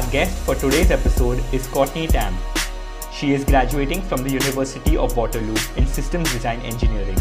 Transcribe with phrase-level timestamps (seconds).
[0.00, 2.34] Our guest for today's episode is Courtney Tam.
[3.12, 7.18] She is graduating from the University of Waterloo in Systems Design Engineering.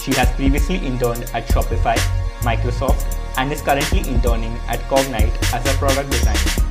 [0.00, 1.96] She has previously interned at Shopify,
[2.40, 3.06] Microsoft,
[3.38, 6.66] and is currently interning at Cognite as a product designer.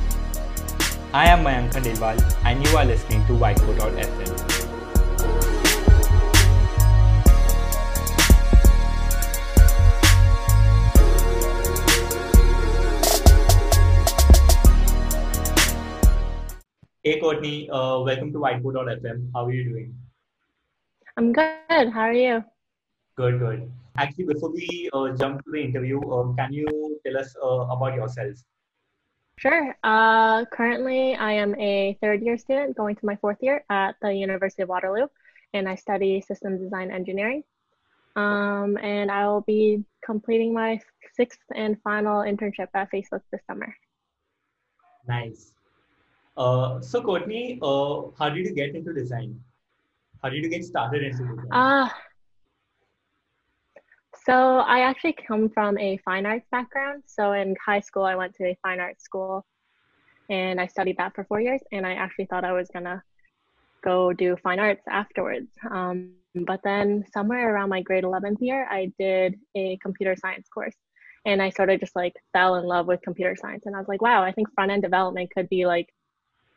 [1.14, 4.51] I am Mayank Khandelwal, and you are listening to Whiteboard.fm.
[17.04, 19.30] Hey Courtney, uh, welcome to Whiteboard.fm.
[19.34, 19.92] How are you doing?
[21.16, 21.90] I'm good.
[21.90, 22.44] How are you?
[23.16, 23.68] Good, good.
[23.96, 27.96] Actually, before we uh, jump to the interview, uh, can you tell us uh, about
[27.96, 28.36] yourself?
[29.36, 29.76] Sure.
[29.82, 34.14] Uh, currently, I am a third year student going to my fourth year at the
[34.14, 35.08] University of Waterloo,
[35.54, 37.42] and I study systems design engineering.
[38.14, 40.80] Um, and I will be completing my
[41.16, 43.74] sixth and final internship at Facebook this summer.
[45.08, 45.52] Nice.
[46.36, 49.38] Uh, so Courtney, uh, how did you get into design?
[50.22, 51.46] How did you get started into design?
[51.52, 51.88] Uh,
[54.24, 57.02] so I actually come from a fine arts background.
[57.06, 59.44] So in high school, I went to a fine arts school
[60.30, 61.60] and I studied that for four years.
[61.72, 63.02] And I actually thought I was gonna
[63.82, 65.50] go do fine arts afterwards.
[65.68, 70.76] Um, but then somewhere around my grade 11th year, I did a computer science course
[71.26, 73.66] and I sort of just like fell in love with computer science.
[73.66, 75.88] And I was like, wow, I think front end development could be like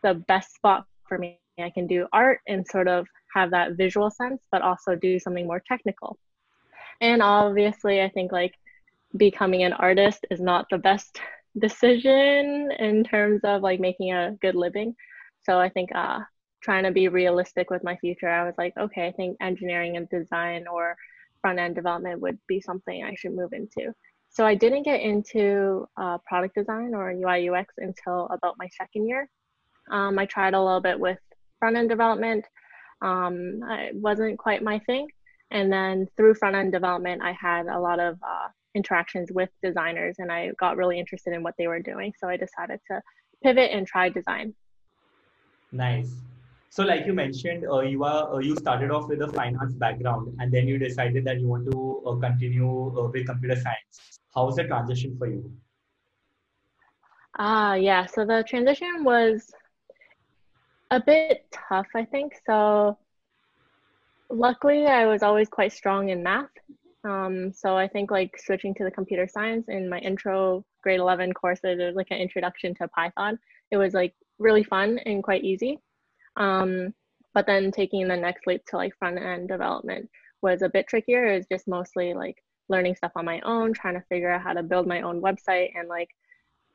[0.06, 1.40] the best spot for me.
[1.58, 5.48] I can do art and sort of have that visual sense, but also do something
[5.48, 6.18] more technical.
[7.02, 8.54] And obviously, I think like
[9.18, 11.20] becoming an artist is not the best
[11.60, 14.96] decision in terms of like making a good living.
[15.44, 16.20] So I think uh,
[16.62, 20.10] trying to be realistic with my future, I was like, okay, I think engineering and
[20.10, 20.96] design or
[21.42, 23.94] front end development would be something I should move into.
[24.30, 29.08] So I didn't get into uh, product design or UI UX until about my second
[29.08, 29.30] year.
[29.92, 31.20] Um, I tried a little bit with
[31.60, 32.46] front end development.
[33.02, 35.08] Um, it wasn't quite my thing.
[35.52, 40.16] And then through front end development, I had a lot of uh, interactions with designers
[40.20, 42.14] and I got really interested in what they were doing.
[42.20, 43.02] So I decided to
[43.44, 44.54] pivot and try design.
[45.72, 46.12] Nice.
[46.70, 50.36] So, like you mentioned, uh, you are uh, you started off with a finance background,
[50.40, 52.68] and then you decided that you want to uh, continue
[53.00, 54.20] uh, with computer science.
[54.36, 55.50] How was the transition for you?
[57.40, 58.06] Ah, yeah.
[58.06, 59.54] So the transition was
[60.92, 62.34] a bit tough, I think.
[62.46, 62.98] So
[64.30, 66.50] luckily, I was always quite strong in math.
[67.04, 71.34] Um, so I think like switching to the computer science in my intro grade 11
[71.34, 73.38] course, it was like an introduction to Python.
[73.72, 75.80] It was like really fun and quite easy.
[76.36, 76.94] Um,
[77.34, 80.10] but then taking the next leap to like front end development
[80.42, 81.26] was a bit trickier.
[81.26, 82.38] It was just mostly like
[82.70, 85.72] learning stuff on my own, trying to figure out how to build my own website
[85.76, 86.10] and like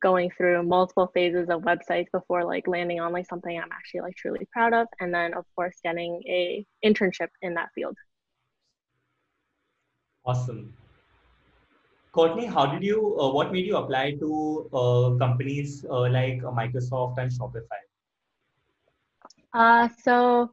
[0.00, 4.16] going through multiple phases of websites before like landing on like something I'm actually like
[4.16, 7.96] truly proud of and then of course getting a internship in that field.
[10.24, 10.72] Awesome.
[12.12, 17.18] Courtney, how did you, uh, what made you apply to uh, companies uh, like Microsoft
[17.18, 17.80] and Shopify?
[19.54, 20.50] Uh, so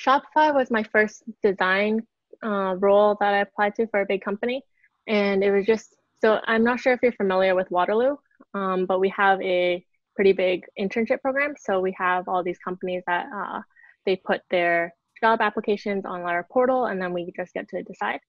[0.00, 2.00] Shopify was my first design
[2.42, 4.62] uh, role that I applied to for a big company.
[5.06, 8.16] And it was just, so I'm not sure if you're familiar with Waterloo,
[8.54, 11.54] um, but we have a pretty big internship program.
[11.58, 13.60] So we have all these companies that uh,
[14.04, 18.20] they put their job applications on our portal, and then we just get to decide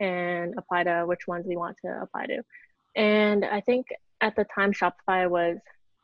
[0.00, 2.42] and apply to which ones we want to apply to.
[2.94, 3.86] And I think
[4.20, 5.58] at the time Shopify was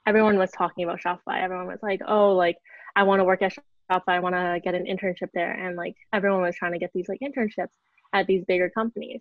[0.06, 1.42] everyone was talking about Shopify.
[1.42, 2.56] Everyone was like, "Oh, like
[2.96, 3.54] I want to work at
[3.90, 4.02] Shopify.
[4.08, 7.08] I want to get an internship there." And like everyone was trying to get these
[7.08, 7.74] like internships
[8.12, 9.20] at these bigger companies.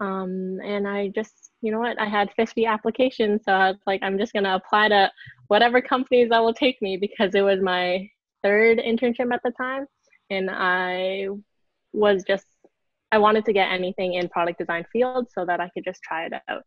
[0.00, 3.42] Um, and I just, you know what, I had 50 applications.
[3.44, 5.10] So I was like, I'm just going to apply to
[5.48, 8.08] whatever companies that will take me because it was my
[8.42, 9.86] third internship at the time.
[10.30, 11.28] And I
[11.92, 12.46] was just,
[13.12, 16.26] I wanted to get anything in product design field so that I could just try
[16.26, 16.62] it out.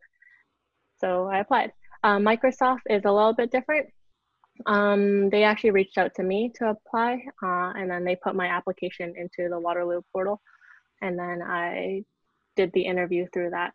[0.97, 1.71] So I applied.
[2.03, 3.87] Uh, Microsoft is a little bit different.
[4.65, 8.47] Um, they actually reached out to me to apply, uh, and then they put my
[8.47, 10.39] application into the Waterloo portal,
[11.01, 12.03] and then I
[12.55, 13.73] did the interview through that.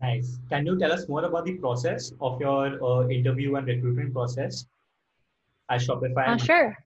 [0.00, 0.38] Nice.
[0.48, 4.66] Can you tell us more about the process of your uh, interview and recruitment process
[5.70, 6.26] at Shopify?
[6.26, 6.76] Uh, sure.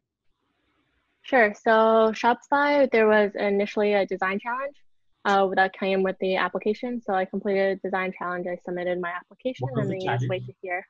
[1.22, 1.54] Sure.
[1.54, 4.76] So Shopify, there was initially a design challenge
[5.24, 7.00] uh, that came with the application.
[7.00, 8.46] So I completed a design challenge.
[8.46, 10.86] I submitted my application, and then you just wait to hear.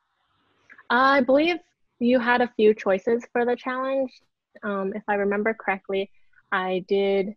[0.91, 1.57] I believe
[2.01, 4.13] you had a few choices for the challenge.
[4.63, 6.11] Um, if I remember correctly,
[6.53, 7.35] I did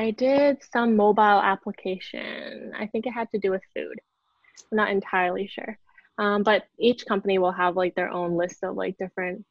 [0.00, 2.72] I did some mobile application.
[2.74, 4.00] I think it had to do with food.
[4.72, 5.78] I'm not entirely sure.
[6.16, 9.44] Um, but each company will have like their own list of like different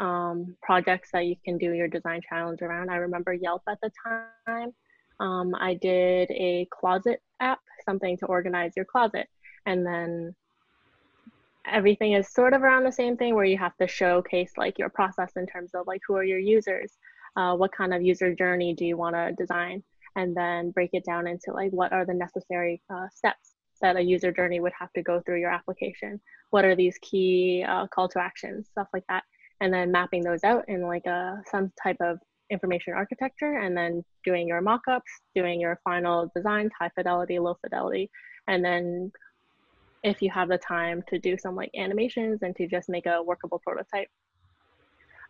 [0.00, 2.90] um, projects that you can do your design challenge around.
[2.90, 4.72] I remember Yelp at the time.
[5.20, 9.28] Um, I did a closet app, something to organize your closet.
[9.64, 10.34] And then
[11.66, 14.88] everything is sort of around the same thing where you have to showcase like your
[14.88, 16.98] process in terms of like who are your users,
[17.36, 19.82] uh, what kind of user journey do you want to design,
[20.16, 24.00] and then break it down into like what are the necessary uh, steps that a
[24.00, 26.20] user journey would have to go through your application.
[26.50, 29.24] What are these key uh, call to actions, stuff like that,
[29.60, 32.18] and then mapping those out in like a some type of
[32.50, 35.00] information architecture, and then doing your mockups,
[35.34, 38.10] doing your final design, high fidelity, low fidelity,
[38.46, 39.10] and then
[40.04, 43.22] if you have the time to do some like animations and to just make a
[43.22, 44.08] workable prototype.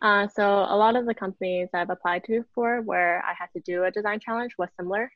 [0.05, 3.59] Uh, so a lot of the companies I've applied to for where I had to
[3.61, 5.11] do a design challenge was similar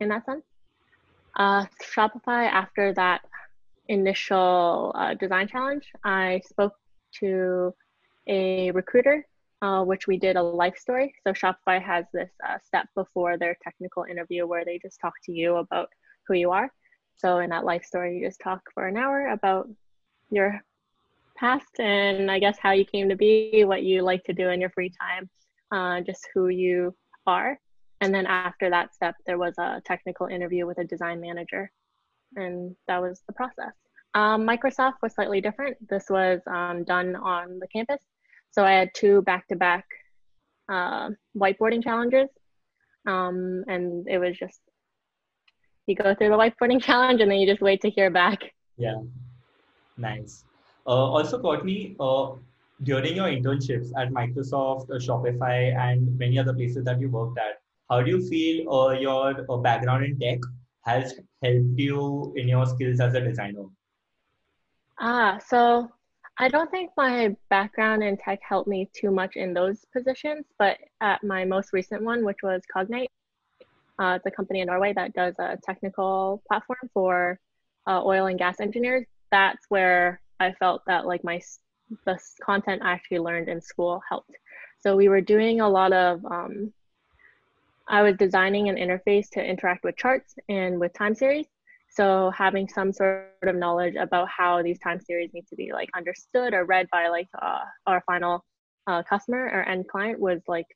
[0.00, 0.44] in that sense.
[1.36, 3.20] Uh, Shopify, after that
[3.86, 6.72] initial uh, design challenge, I spoke
[7.20, 7.72] to
[8.26, 9.24] a recruiter,
[9.62, 11.14] uh, which we did a life story.
[11.24, 15.32] So Shopify has this uh, step before their technical interview where they just talk to
[15.32, 15.90] you about
[16.26, 16.72] who you are.
[17.14, 19.68] So in that life story, you just talk for an hour about
[20.30, 20.60] your
[21.36, 24.60] past and I guess how you came to be, what you like to do in
[24.60, 25.28] your free time,
[25.72, 26.94] uh, just who you
[27.26, 27.58] are.
[28.00, 31.70] And then after that step, there was a technical interview with a design manager,
[32.36, 33.72] and that was the process.
[34.14, 35.76] Um, Microsoft was slightly different.
[35.88, 38.02] This was um, done on the campus.
[38.50, 39.84] So I had two back to back
[40.70, 42.28] whiteboarding challenges.
[43.06, 44.60] Um, and it was just
[45.86, 48.38] you go through the whiteboarding challenge and then you just wait to hear back.
[48.76, 49.02] Yeah,
[49.96, 50.44] nice.
[50.86, 52.32] Uh, also, Courtney, uh,
[52.82, 57.62] during your internships at Microsoft, uh, Shopify, and many other places that you worked at,
[57.90, 60.38] how do you feel your background in tech
[60.82, 63.64] has helped you in your skills as a designer?
[64.98, 65.90] Ah, so
[66.38, 70.78] I don't think my background in tech helped me too much in those positions, but
[71.00, 73.08] at my most recent one, which was Cognite,
[73.98, 77.38] uh, a company in Norway that does a technical platform for
[77.86, 79.06] uh, oil and gas engineers.
[79.30, 81.40] That's where I felt that like my
[82.06, 84.30] the content I actually learned in school helped.
[84.80, 86.24] So we were doing a lot of.
[86.24, 86.72] Um,
[87.86, 91.46] I was designing an interface to interact with charts and with time series.
[91.90, 95.90] So having some sort of knowledge about how these time series need to be like
[95.94, 98.44] understood or read by like uh, our final
[98.86, 100.66] uh, customer or end client was like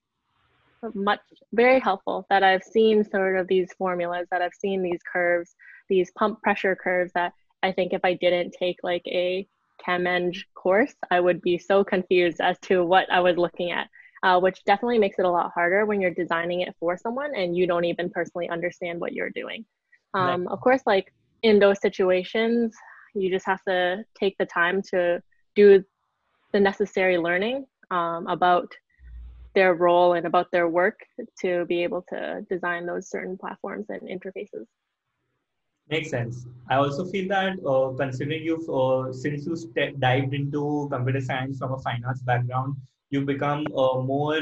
[0.94, 1.20] much
[1.52, 5.54] very helpful that I've seen sort of these formulas, that I've seen these curves,
[5.88, 7.32] these pump pressure curves that
[7.62, 9.46] I think if I didn't take like a
[9.86, 13.88] ChemEng course, I would be so confused as to what I was looking at,
[14.22, 17.56] uh, which definitely makes it a lot harder when you're designing it for someone and
[17.56, 19.64] you don't even personally understand what you're doing.
[20.14, 20.52] Um, right.
[20.52, 21.12] Of course, like
[21.42, 22.74] in those situations,
[23.14, 25.22] you just have to take the time to
[25.54, 25.84] do
[26.52, 28.72] the necessary learning um, about
[29.54, 31.00] their role and about their work
[31.40, 34.66] to be able to design those certain platforms and interfaces.
[35.90, 36.46] Makes sense.
[36.68, 41.58] I also feel that uh, considering you've uh, since you st- dived into computer science
[41.58, 42.76] from a finance background,
[43.10, 44.40] you've become uh, more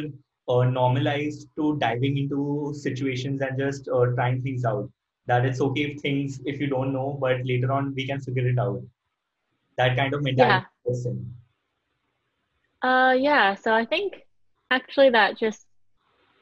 [0.49, 4.91] uh, normalized to diving into situations and just uh, trying things out.
[5.27, 8.49] That it's okay if things if you don't know, but later on we can figure
[8.49, 8.83] it out.
[9.77, 10.67] That kind of mentality.
[10.87, 11.13] Yeah.
[12.83, 13.55] Uh, yeah.
[13.55, 14.23] So I think
[14.71, 15.67] actually that just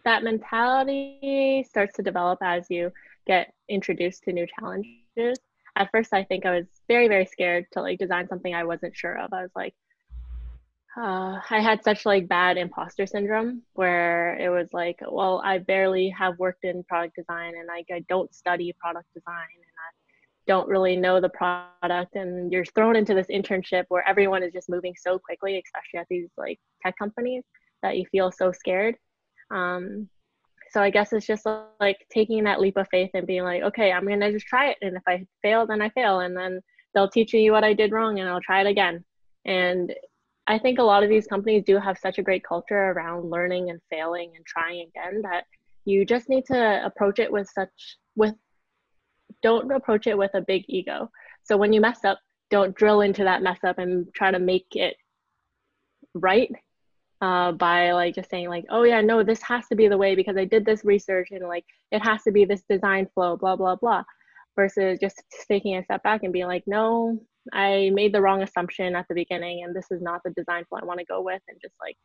[0.04, 2.92] that mentality starts to develop as you
[3.26, 5.38] get introduced to new challenges.
[5.76, 8.96] At first i think i was very very scared to like design something i wasn't
[8.96, 9.32] sure of.
[9.32, 9.74] I was like
[10.96, 16.08] uh, i had such like bad imposter syndrome where it was like well i barely
[16.10, 19.90] have worked in product design and like i don't study product design and i
[20.46, 22.14] don't really know the product.
[22.14, 26.06] And you're thrown into this internship where everyone is just moving so quickly especially at
[26.10, 27.44] these like tech companies
[27.82, 28.96] that you feel so scared.
[29.50, 30.08] Um,
[30.74, 31.46] so I guess it's just
[31.78, 34.78] like taking that leap of faith and being like, okay, I'm gonna just try it,
[34.82, 36.60] and if I fail, then I fail, and then
[36.92, 39.04] they'll teach you what I did wrong, and I'll try it again.
[39.44, 39.94] And
[40.48, 43.70] I think a lot of these companies do have such a great culture around learning
[43.70, 45.44] and failing and trying again that
[45.84, 48.34] you just need to approach it with such with
[49.44, 51.08] don't approach it with a big ego.
[51.44, 52.18] So when you mess up,
[52.50, 54.96] don't drill into that mess up and try to make it
[56.14, 56.50] right
[57.24, 60.14] uh, by like just saying like, oh yeah, no, this has to be the way
[60.14, 63.56] because I did this research and like it has to be this design flow, blah
[63.56, 64.02] blah blah,
[64.56, 67.18] versus just taking a step back and being like, no,
[67.52, 70.80] I made the wrong assumption at the beginning and this is not the design flow
[70.82, 71.96] I want to go with, and just like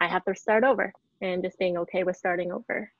[0.00, 2.92] I have to start over and just being okay with starting over.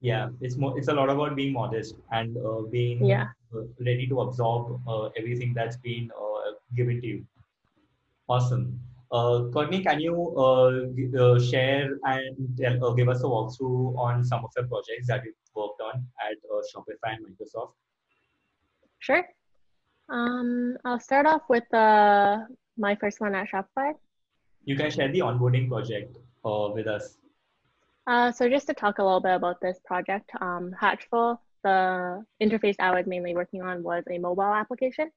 [0.00, 0.78] Yeah, it's more.
[0.78, 3.28] It's a lot about being modest and uh, being yeah.
[3.54, 7.24] Uh, ready to absorb uh, everything that's been uh, give to you.
[8.28, 8.78] Awesome.
[9.10, 10.84] Uh, Courtney, can you uh,
[11.18, 15.32] uh, share and uh, give us a walkthrough on some of the projects that you
[15.54, 17.72] worked on at uh, Shopify and Microsoft?
[18.98, 19.24] Sure.
[20.10, 22.38] Um, I'll start off with uh,
[22.76, 23.94] my first one at Shopify.
[24.64, 27.16] You can share the onboarding project uh, with us.
[28.06, 32.76] Uh, so just to talk a little bit about this project, um, Hatchful, the interface
[32.78, 35.10] I was mainly working on was a mobile application.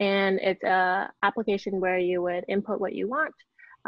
[0.00, 3.34] And it's a application where you would input what you want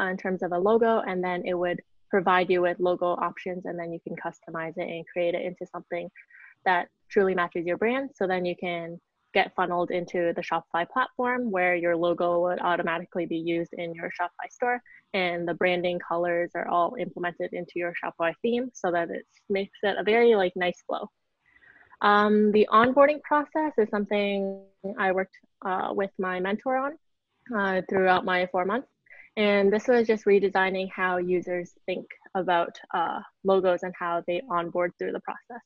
[0.00, 3.66] uh, in terms of a logo, and then it would provide you with logo options,
[3.66, 6.08] and then you can customize it and create it into something
[6.64, 8.10] that truly matches your brand.
[8.14, 8.98] So then you can
[9.34, 14.10] get funneled into the Shopify platform where your logo would automatically be used in your
[14.18, 14.80] Shopify store
[15.14, 19.78] and the branding colors are all implemented into your Shopify theme so that it makes
[19.82, 21.08] it a very like nice flow.
[22.00, 24.62] Um, the onboarding process is something
[24.98, 26.98] I worked uh, with my mentor on
[27.56, 28.88] uh, throughout my four months.
[29.36, 34.92] And this was just redesigning how users think about uh, logos and how they onboard
[34.98, 35.62] through the process.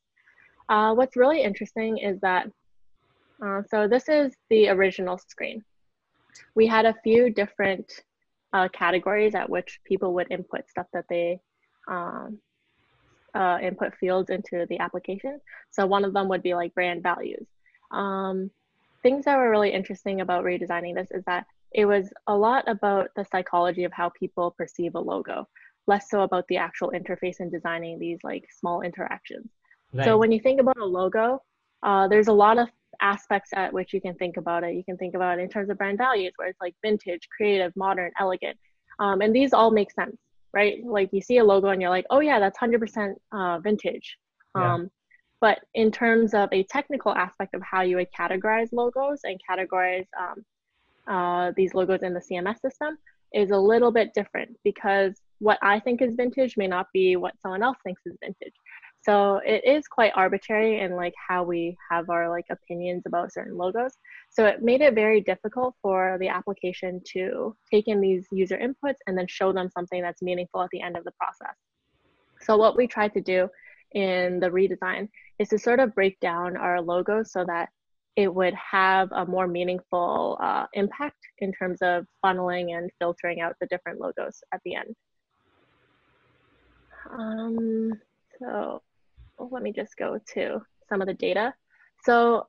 [0.69, 2.47] Uh, what's really interesting is that
[3.45, 5.65] uh, so this is the original screen.
[6.55, 7.93] We had a few different
[8.53, 11.41] uh, categories at which people would input stuff that they
[11.89, 12.39] um,
[13.35, 15.41] uh, input fields into the application.
[15.71, 17.47] So one of them would be like brand values.
[17.91, 18.51] Um,
[19.03, 23.09] things that were really interesting about redesigning this is that it was a lot about
[23.17, 25.49] the psychology of how people perceive a logo,
[25.87, 29.49] less so about the actual interface and designing these like small interactions.
[29.93, 30.05] Right.
[30.05, 31.43] So when you think about a logo,
[31.83, 32.69] uh, there's a lot of
[33.01, 34.75] aspects at which you can think about it.
[34.75, 37.75] You can think about it in terms of brand values, where it's like vintage, creative,
[37.75, 38.57] modern, elegant.
[38.99, 40.17] Um, and these all make sense,
[40.55, 40.85] right?
[40.85, 44.17] Like you see a logo and you're like, oh yeah, that's 100% uh, vintage.
[44.57, 44.75] Yeah.
[44.75, 44.91] Um,
[45.41, 50.07] but in terms of a technical aspect of how you would categorize logos and categorize
[50.19, 50.45] um,
[51.09, 52.97] uh, these logos in the CMS system
[53.35, 57.35] is a little bit different because what I think is vintage may not be what
[57.43, 58.53] someone else thinks is vintage.
[59.03, 63.57] So it is quite arbitrary in like how we have our like opinions about certain
[63.57, 63.97] logos.
[64.31, 68.99] So it made it very difficult for the application to take in these user inputs
[69.07, 71.57] and then show them something that's meaningful at the end of the process.
[72.43, 73.49] So what we tried to do
[73.93, 75.09] in the redesign
[75.41, 77.71] is to sort of break down our logos so that
[78.15, 83.57] it would have a more meaningful uh, impact in terms of funneling and filtering out
[83.61, 84.95] the different logos at the end.
[87.11, 87.93] Um,
[88.39, 88.83] so
[89.39, 91.55] let me just go to some of the data.
[92.05, 92.47] So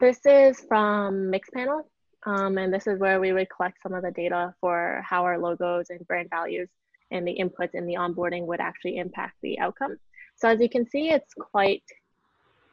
[0.00, 1.82] this is from Mixpanel,
[2.26, 5.38] um, and this is where we would collect some of the data for how our
[5.38, 6.68] logos and brand values
[7.10, 9.96] and the inputs in the onboarding would actually impact the outcome.
[10.36, 11.82] So as you can see, it's quite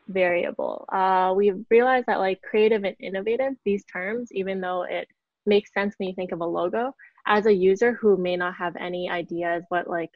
[0.08, 0.86] variable.
[0.91, 5.08] Uh, we've realized that like creative and innovative, these terms, even though it
[5.46, 8.75] makes sense when you think of a logo, as a user who may not have
[8.75, 10.12] any ideas what like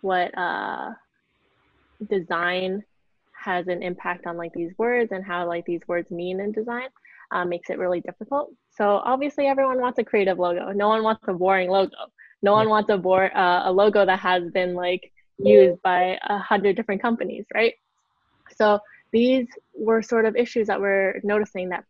[0.00, 0.90] what uh,
[2.08, 2.82] design
[3.32, 6.88] has an impact on like these words and how like these words mean in design
[7.30, 8.50] uh, makes it really difficult.
[8.70, 10.72] So obviously everyone wants a creative logo.
[10.72, 11.96] No one wants a boring logo.
[12.42, 16.38] No one wants a bore uh, a logo that has been like used by a
[16.38, 17.74] hundred different companies, right?
[18.56, 18.78] So
[19.12, 21.84] these were sort of issues that we're noticing that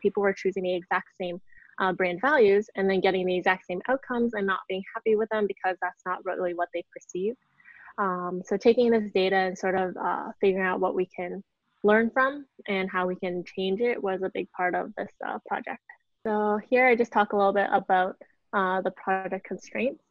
[0.00, 1.40] people were choosing the exact same
[1.78, 5.28] uh, brand values and then getting the exact same outcomes and not being happy with
[5.30, 7.34] them because that's not really what they perceive.
[7.98, 11.42] Um, so taking this data and sort of uh, figuring out what we can
[11.82, 15.38] learn from and how we can change it was a big part of this uh,
[15.46, 15.80] project.
[16.26, 18.16] So here I just talk a little bit about
[18.52, 20.02] uh, the project constraints.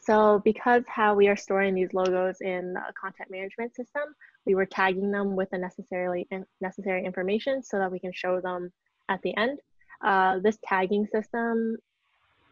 [0.00, 4.02] So because how we are storing these logos in the content management system,
[4.44, 6.28] we were tagging them with the necessarily
[6.60, 8.72] necessary information so that we can show them
[9.08, 9.58] at the end.
[10.04, 11.76] Uh, this tagging system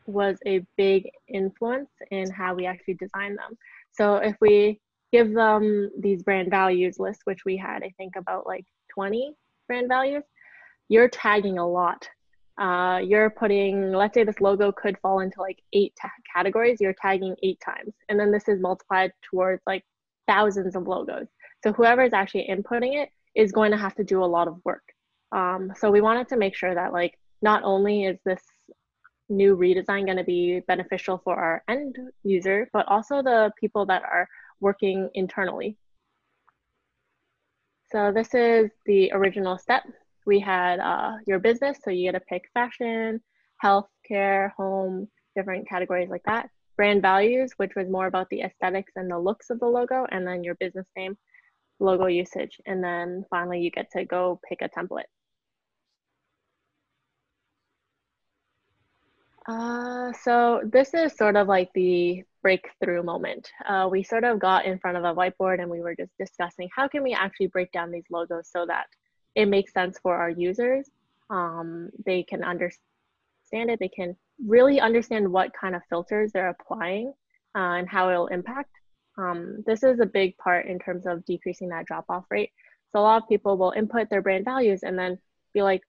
[0.07, 3.57] was a big influence in how we actually designed them.
[3.95, 4.81] So if we
[5.13, 9.35] give them these brand values list, which we had, I think about like 20
[9.69, 10.25] brand values,
[10.89, 12.09] you're tagging a lot.
[12.59, 15.93] Uh, you're putting, let's say this logo could fall into like eight
[16.33, 17.95] categories, you're tagging eight times.
[18.09, 19.85] And then this is multiplied towards like
[20.29, 21.27] thousands of logos.
[21.63, 24.61] So whoever is actually inputting it is going to have to do a lot of
[24.65, 24.83] work.
[25.33, 28.43] Um, so we wanted to make sure that like not only is this
[29.29, 34.03] new redesign going to be beneficial for our end user, but also the people that
[34.03, 34.29] are
[34.61, 35.77] working internally.
[37.91, 39.85] So this is the original step.
[40.27, 43.21] We had uh, your business, so you get to pick fashion,
[43.59, 46.51] health care, home, different categories like that.
[46.77, 50.27] Brand values, which was more about the aesthetics and the looks of the logo, and
[50.27, 51.17] then your business name,
[51.79, 55.14] logo usage, and then finally you get to go pick a template.
[59.47, 63.51] Uh, so this is sort of like the breakthrough moment.
[63.69, 66.69] Uh, we sort of got in front of a whiteboard and we were just discussing
[66.75, 68.87] how can we actually break down these logos so that
[69.35, 70.89] it makes sense for our users.
[71.31, 73.79] Um, they can understand it.
[73.81, 77.13] They can really understand what kind of filters they're applying
[77.55, 78.71] uh, and how it'll impact.
[79.19, 82.51] Um, this is a big part in terms of decreasing that drop off rate.
[82.93, 85.19] So a lot of people will input their brand values and then
[85.53, 85.83] be like,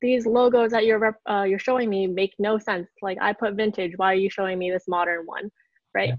[0.00, 2.88] these logos that you're uh, you're showing me make no sense.
[3.02, 5.50] Like I put vintage, why are you showing me this modern one,
[5.94, 6.10] right?
[6.10, 6.16] Yeah.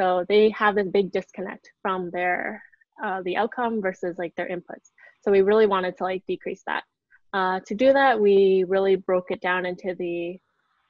[0.00, 2.62] So they have this big disconnect from their
[3.02, 4.90] uh, the outcome versus like their inputs.
[5.20, 6.84] So we really wanted to like decrease that.
[7.32, 10.38] Uh, to do that, we really broke it down into the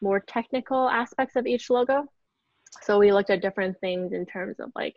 [0.01, 2.05] more technical aspects of each logo.
[2.83, 4.97] So we looked at different things in terms of like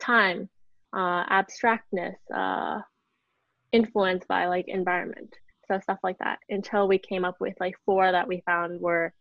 [0.00, 0.48] time,
[0.92, 2.80] uh, abstractness, uh,
[3.72, 5.34] influence by like environment
[5.68, 9.12] so stuff like that until we came up with like four that we found were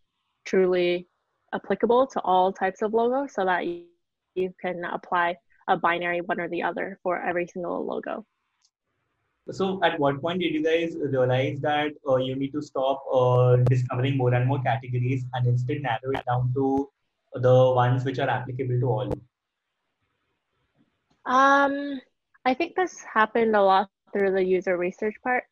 [0.45, 1.07] truly
[1.53, 3.83] applicable to all types of logos so that you,
[4.35, 5.35] you can apply
[5.67, 8.25] a binary one or the other for every single logo.
[9.51, 13.57] So at what point did you guys realize that uh, you need to stop uh,
[13.57, 16.89] discovering more and more categories and instead narrow it down to
[17.35, 19.13] the ones which are applicable to all?
[21.25, 22.01] Um
[22.45, 25.43] i think this happened a lot through the user research part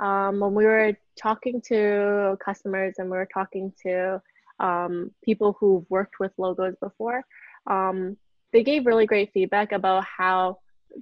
[0.00, 4.20] um, when we were talking to customers and we were talking to
[4.58, 7.22] um, people who've worked with logos before,
[7.66, 8.16] um,
[8.52, 10.58] they gave really great feedback about how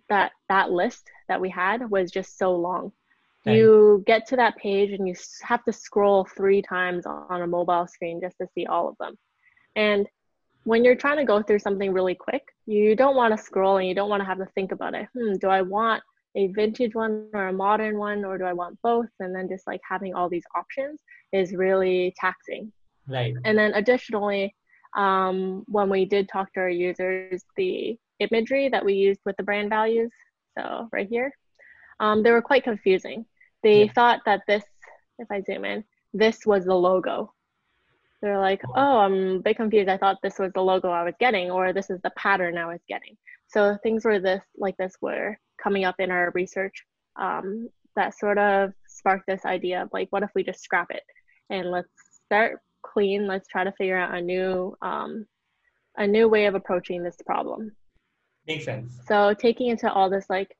[0.08, 2.92] that that list that we had was just so long.
[3.46, 7.86] You get to that page and you have to scroll three times on a mobile
[7.86, 9.16] screen just to see all of them.
[9.74, 10.06] And
[10.64, 13.88] when you're trying to go through something really quick, you don't want to scroll and
[13.88, 15.08] you don't want to have to think about it.
[15.16, 16.02] Hmm, do I want
[16.38, 19.09] a vintage one or a modern one or do I want both?
[19.18, 21.00] And then just like having all these options
[21.33, 22.73] is really taxing.
[23.09, 23.35] Right.
[23.44, 24.55] And then additionally,
[24.96, 29.42] um, when we did talk to our users, the imagery that we used with the
[29.42, 30.12] brand values,
[30.57, 31.33] so right here,
[31.98, 33.27] um, they were quite confusing.
[33.64, 33.92] They yeah.
[33.92, 34.64] thought that this,
[35.18, 35.83] if I zoom in,
[36.14, 37.35] this was the logo.
[38.22, 39.88] They're like, oh, I'm a bit confused.
[39.88, 42.66] I thought this was the logo I was getting, or this is the pattern I
[42.66, 43.16] was getting.
[43.48, 46.85] So things were this like this were coming up in our research
[47.16, 51.03] um, that sort of sparked this idea of like, what if we just scrap it
[51.51, 51.88] and let's
[52.27, 53.27] start clean.
[53.27, 55.27] Let's try to figure out a new um,
[55.97, 57.73] a new way of approaching this problem.
[58.47, 58.92] Makes sense.
[59.07, 60.57] So taking into all this like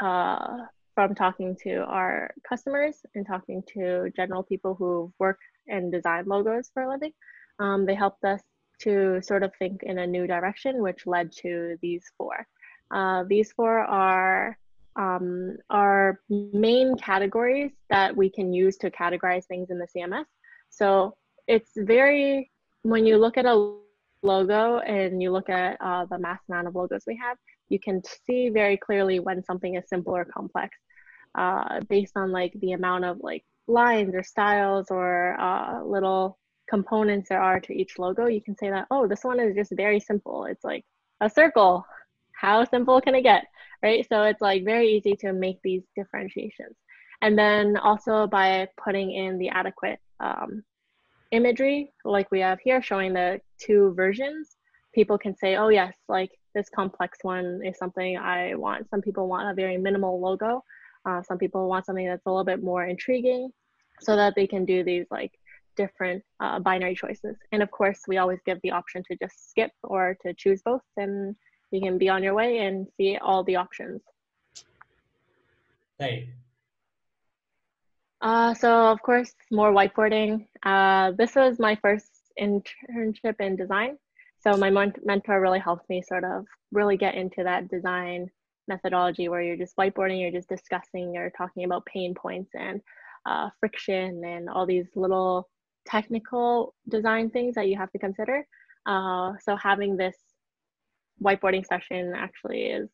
[0.00, 0.58] uh,
[0.94, 6.70] from talking to our customers and talking to general people who work and design logos
[6.74, 7.12] for a living,
[7.58, 8.40] um, they helped us
[8.80, 12.46] to sort of think in a new direction, which led to these four.
[12.92, 14.58] Uh, these four are
[14.96, 20.26] um, our main categories that we can use to categorize things in the CMS.
[20.68, 22.50] So it's very,
[22.82, 23.76] when you look at a
[24.22, 27.36] logo and you look at uh, the mass amount of logos we have,
[27.68, 30.76] you can see very clearly when something is simple or complex
[31.34, 37.28] uh, based on like the amount of like lines or styles or uh, little components
[37.28, 38.26] there are to each logo.
[38.26, 40.44] You can say that, oh, this one is just very simple.
[40.44, 40.84] It's like
[41.20, 41.86] a circle
[42.42, 43.44] how simple can it get,
[43.84, 44.04] right?
[44.08, 46.76] So it's like very easy to make these differentiations.
[47.22, 50.64] And then also by putting in the adequate um,
[51.30, 54.56] imagery, like we have here showing the two versions,
[54.92, 58.90] people can say, oh yes, like this complex one is something I want.
[58.90, 60.64] Some people want a very minimal logo.
[61.08, 63.50] Uh, some people want something that's a little bit more intriguing
[64.00, 65.32] so that they can do these like
[65.76, 67.36] different uh, binary choices.
[67.52, 70.82] And of course, we always give the option to just skip or to choose both
[70.96, 71.36] and
[71.72, 74.02] you can be on your way and see all the options.
[76.00, 76.28] Right.
[78.20, 80.46] Uh, so of course, more whiteboarding.
[80.62, 82.06] Uh, this was my first
[82.40, 83.98] internship in design.
[84.40, 88.30] So my mentor really helped me sort of really get into that design
[88.68, 92.80] methodology where you're just whiteboarding, you're just discussing, you're talking about pain points and
[93.26, 95.48] uh, friction and all these little
[95.86, 98.46] technical design things that you have to consider.
[98.86, 100.16] Uh, so having this
[101.22, 102.88] whiteboarding session actually is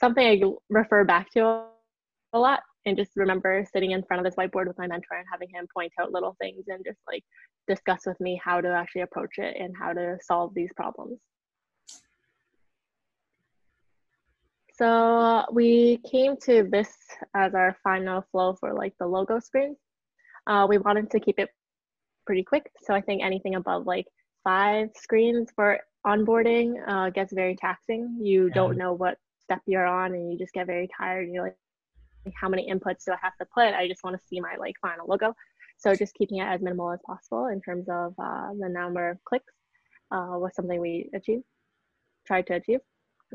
[0.00, 1.64] something I refer back to
[2.32, 5.26] a lot and just remember sitting in front of this whiteboard with my mentor and
[5.30, 7.24] having him point out little things and just like
[7.66, 11.18] discuss with me how to actually approach it and how to solve these problems.
[14.74, 16.94] So we came to this
[17.34, 19.76] as our final flow for like the logo screen.
[20.46, 21.50] Uh, we wanted to keep it
[22.26, 22.70] pretty quick.
[22.84, 24.06] So I think anything above like
[24.44, 28.18] five screens for onboarding uh, gets very taxing.
[28.20, 28.54] You yeah.
[28.54, 31.24] don't know what step you're on, and you just get very tired.
[31.24, 31.56] And you're like,
[32.34, 33.74] how many inputs do I have to put?
[33.74, 35.34] I just want to see my like final logo.
[35.78, 39.18] So just keeping it as minimal as possible in terms of uh, the number of
[39.24, 39.54] clicks
[40.10, 41.44] uh, was something we achieved,
[42.26, 42.80] tried to achieve.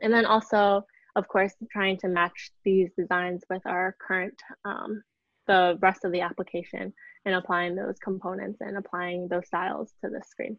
[0.01, 5.03] And then also, of course, trying to match these designs with our current, um,
[5.47, 6.93] the rest of the application
[7.25, 10.57] and applying those components and applying those styles to the screen.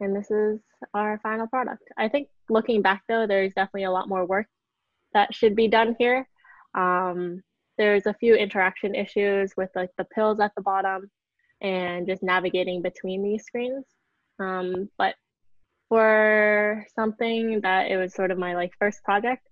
[0.00, 0.60] And this is
[0.94, 1.82] our final product.
[1.96, 4.46] I think looking back though, there's definitely a lot more work
[5.12, 6.26] that should be done here.
[6.74, 7.42] Um,
[7.76, 11.10] there's a few interaction issues with like the pills at the bottom
[11.60, 13.84] and just navigating between these screens.
[14.38, 15.14] Um, but
[15.88, 19.46] for something that it was sort of my like first project,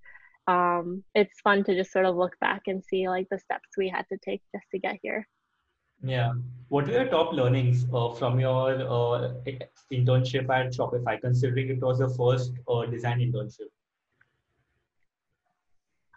[0.46, 3.88] um, it's fun to just sort of look back and see like the steps we
[3.88, 5.26] had to take just to get here.
[6.02, 6.32] Yeah.
[6.68, 9.32] What were your top learnings uh, from your uh,
[9.92, 13.68] internship at Shopify, considering it was your first uh, design internship?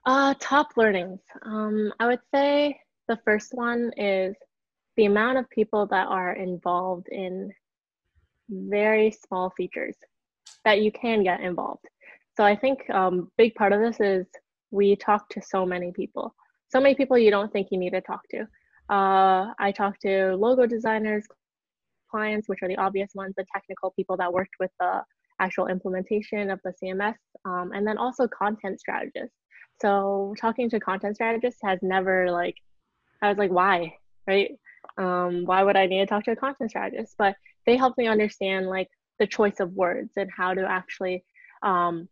[0.06, 1.22] Uh, top learnings.
[1.44, 4.36] Um, I would say the first one is
[4.98, 7.52] the amount of people that are involved in
[8.50, 9.96] very small features
[10.66, 11.86] that you can get involved.
[12.36, 14.26] So I think um, big part of this is
[14.72, 16.36] we talk to so many people,
[16.70, 18.48] so many people you don't think you need to talk to.
[18.92, 21.26] Uh, I talked to logo designers,
[22.10, 25.02] clients, which are the obvious ones, the technical people that worked with the
[25.40, 29.36] actual implementation of the CMS, um, and then also content strategists.
[29.82, 32.56] So talking to content strategists has never like,
[33.22, 33.96] I was like, why,
[34.28, 34.52] right?
[34.98, 37.16] Um, why would I need to talk to a content strategist?
[37.18, 41.24] But they helped me understand like the choice of words and how to actually
[41.64, 42.10] um,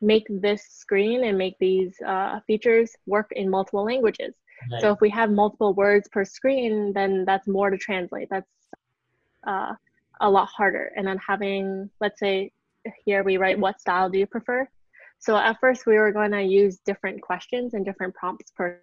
[0.00, 4.34] make this screen and make these uh, features work in multiple languages.
[4.80, 8.28] So if we have multiple words per screen, then that's more to translate.
[8.30, 8.50] That's
[9.46, 9.74] uh,
[10.20, 10.92] a lot harder.
[10.96, 12.52] And then having, let's say,
[13.04, 14.68] here we write, what style do you prefer?
[15.18, 18.80] So at first we were going to use different questions and different prompts per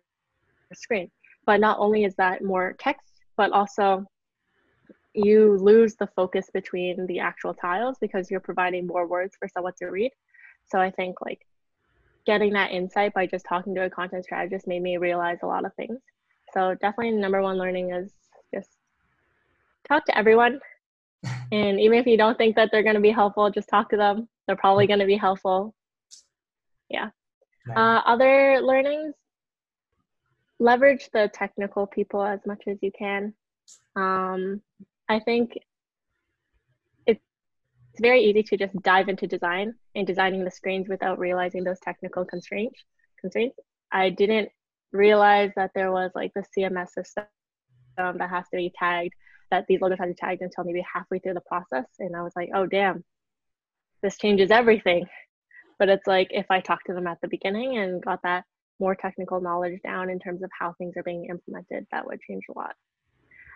[0.74, 1.10] screen.
[1.46, 4.06] But not only is that more text, but also
[5.14, 9.74] you lose the focus between the actual tiles because you're providing more words for someone
[9.80, 10.12] to read.
[10.70, 11.46] So I think like
[12.26, 15.66] getting that insight by just talking to a content strategist made me realize a lot
[15.66, 16.00] of things.
[16.54, 18.14] So definitely number one learning is
[18.54, 18.70] just
[19.88, 20.60] talk to everyone.
[21.52, 23.98] and even if you don't think that they're going to be helpful, just talk to
[23.98, 24.28] them.
[24.48, 25.74] They're probably going to be helpful
[26.90, 27.10] yeah
[27.68, 27.78] nice.
[27.78, 29.14] uh, other learnings
[30.60, 33.34] leverage the technical people as much as you can
[33.96, 34.62] um,
[35.10, 35.54] i think
[38.00, 42.26] very easy to just dive into design and designing the screens without realizing those technical
[42.26, 42.84] constraints
[43.20, 43.58] constraints.
[43.92, 44.50] I didn't
[44.92, 47.26] realize that there was like the cms system
[47.98, 49.14] that has to be tagged
[49.52, 52.22] that these logos have to be tagged until maybe halfway through the process and i
[52.22, 53.04] was like oh damn.
[54.02, 55.08] This changes everything.
[55.80, 58.44] But it's like if I talked to them at the beginning and got that
[58.80, 62.44] more technical knowledge down in terms of how things are being implemented, that would change
[62.50, 62.76] a lot.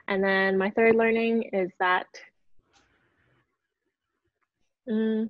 [0.08, 2.08] And then my third learning is that
[4.90, 5.30] mm,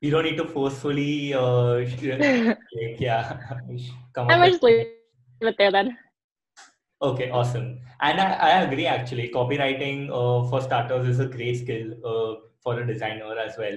[0.00, 1.76] you don't need to forcefully uh,
[2.98, 3.38] yeah
[4.14, 4.86] come up I just leave
[5.40, 5.96] it there then.
[7.02, 7.80] Okay, awesome.
[8.02, 9.30] And I, I agree actually.
[9.34, 11.94] Copywriting uh, for starters is a great skill.
[12.04, 13.76] Uh, for a designer as well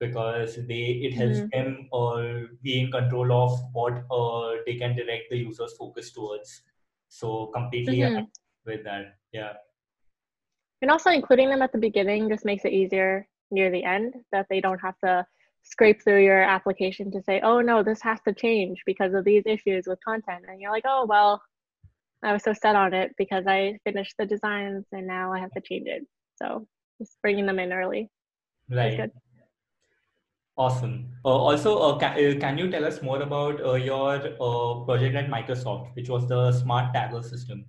[0.00, 1.52] because they it helps mm-hmm.
[1.52, 6.62] them uh, be in control of what uh, they can direct the user's focus towards
[7.08, 8.24] so completely mm-hmm.
[8.66, 9.52] with that yeah
[10.82, 14.46] and also including them at the beginning just makes it easier near the end that
[14.50, 15.24] they don't have to
[15.62, 19.44] scrape through your application to say oh no this has to change because of these
[19.46, 21.40] issues with content and you're like oh well
[22.24, 25.52] i was so set on it because i finished the designs and now i have
[25.52, 26.02] to change it
[26.36, 26.66] so
[27.00, 28.10] just bringing them in early
[28.70, 29.10] Right.
[30.56, 31.08] Awesome.
[31.24, 35.16] Uh, also, uh, can, uh, can you tell us more about uh, your uh, project
[35.16, 37.64] at Microsoft, which was the Smart Tagger system?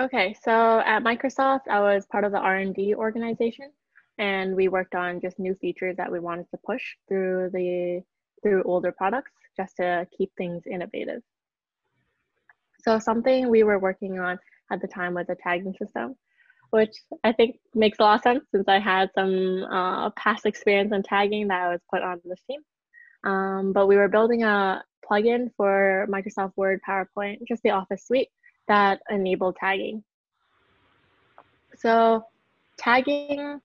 [0.00, 3.70] Okay, so at Microsoft, I was part of the R&D organization,
[4.18, 8.02] and we worked on just new features that we wanted to push through the
[8.42, 11.22] through older products, just to keep things innovative.
[12.80, 14.38] So something we were working on
[14.70, 16.16] at the time was a tagging system
[16.74, 20.92] which I think makes a lot of sense since I had some uh, past experience
[20.92, 22.62] in tagging that I was put on this team.
[23.22, 28.28] Um, but we were building a plugin for Microsoft Word, PowerPoint, just the Office suite
[28.68, 30.02] that enable tagging.
[31.76, 32.24] So
[32.78, 33.60] tagging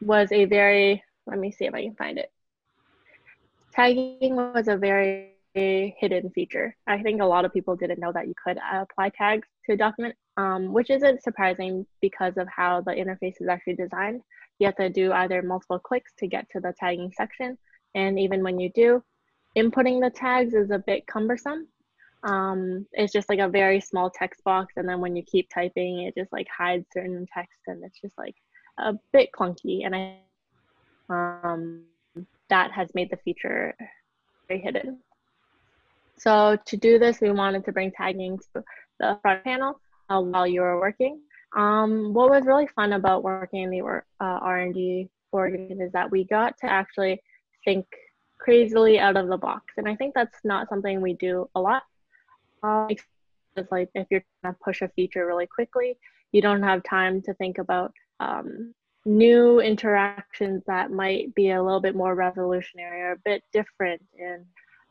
[0.00, 2.30] was a very, let me see if I can find it.
[3.72, 6.76] Tagging was a very hidden feature.
[6.86, 9.76] I think a lot of people didn't know that you could apply tags to a
[9.76, 14.20] document um, which isn't surprising because of how the interface is actually designed.
[14.58, 17.58] You have to do either multiple clicks to get to the tagging section,
[17.94, 19.02] and even when you do,
[19.56, 21.68] inputting the tags is a bit cumbersome.
[22.24, 26.00] Um, it's just like a very small text box, and then when you keep typing,
[26.00, 28.34] it just like hides certain text, and it's just like
[28.78, 29.84] a bit clunky.
[29.84, 30.16] And I
[31.08, 31.84] um,
[32.48, 33.74] that has made the feature
[34.48, 34.98] very hidden.
[36.16, 38.64] So to do this, we wanted to bring tagging to
[39.00, 41.20] the front panel uh, while you were working.
[41.56, 46.24] Um, what was really fun about working in the uh, R&D org is that we
[46.24, 47.20] got to actually
[47.64, 47.86] think
[48.38, 49.74] crazily out of the box.
[49.76, 51.82] And I think that's not something we do a lot.
[53.56, 55.96] It's like if you're to push a feature really quickly,
[56.32, 58.74] you don't have time to think about um,
[59.04, 64.44] new interactions that might be a little bit more revolutionary or a bit different and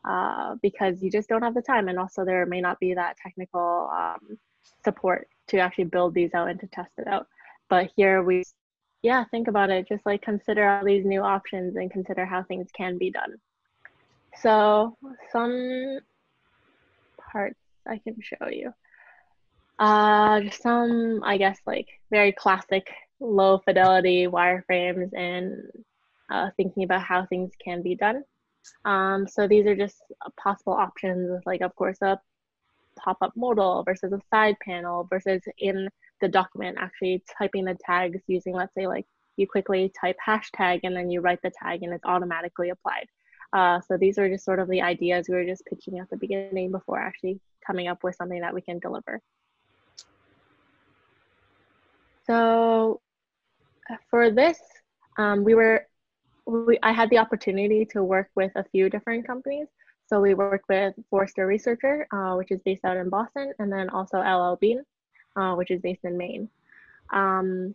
[0.08, 1.88] uh, because you just don't have the time.
[1.88, 4.38] And also there may not be that technical um,
[4.84, 7.26] support to actually build these out and to test it out.
[7.68, 8.44] But here we
[9.02, 9.88] yeah think about it.
[9.88, 13.34] Just like consider all these new options and consider how things can be done.
[14.36, 14.96] So
[15.30, 15.98] some
[17.32, 18.72] parts i can show you
[19.78, 22.86] uh some i guess like very classic
[23.20, 25.56] low fidelity wireframes and
[26.30, 28.22] uh, thinking about how things can be done.
[28.84, 29.96] Um, so these are just
[30.42, 32.18] possible options like, of course, a
[32.96, 35.88] pop-up modal versus a side panel versus in
[36.20, 39.04] the document actually typing the tags using, let's say like
[39.36, 43.06] you quickly type hashtag and then you write the tag and it's automatically applied.
[43.54, 46.16] Uh, so these are just sort of the ideas we were just pitching at the
[46.16, 49.22] beginning before actually coming up with something that we can deliver.
[52.26, 53.00] So
[54.10, 54.58] for this,
[55.18, 55.86] um, we were,
[56.46, 59.68] we, I had the opportunity to work with a few different companies.
[60.06, 63.88] So we worked with Forrester Researcher, uh, which is based out in Boston, and then
[63.88, 64.82] also LL Bean,
[65.36, 66.48] uh, which is based in Maine.
[67.12, 67.74] Um,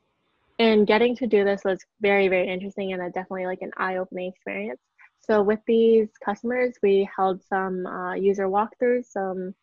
[0.60, 4.34] and getting to do this was very, very interesting and a definitely like an eye-opening
[4.34, 4.82] experience.
[5.22, 9.54] So with these customers, we held some uh, user walkthroughs, some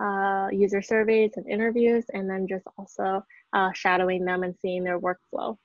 [0.00, 5.00] uh, user surveys and interviews, and then just also uh, shadowing them and seeing their
[5.00, 5.56] workflow.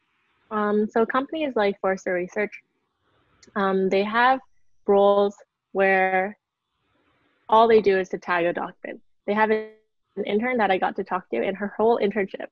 [0.51, 2.51] Um, so companies like Forrester Research,
[3.55, 4.39] um, they have
[4.87, 5.35] roles
[5.71, 6.37] where
[7.47, 9.01] all they do is to tag a document.
[9.27, 9.69] They have an
[10.25, 12.47] intern that I got to talk to, and her whole internship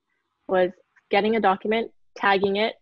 [0.46, 0.70] was
[1.10, 2.74] getting a document, tagging it,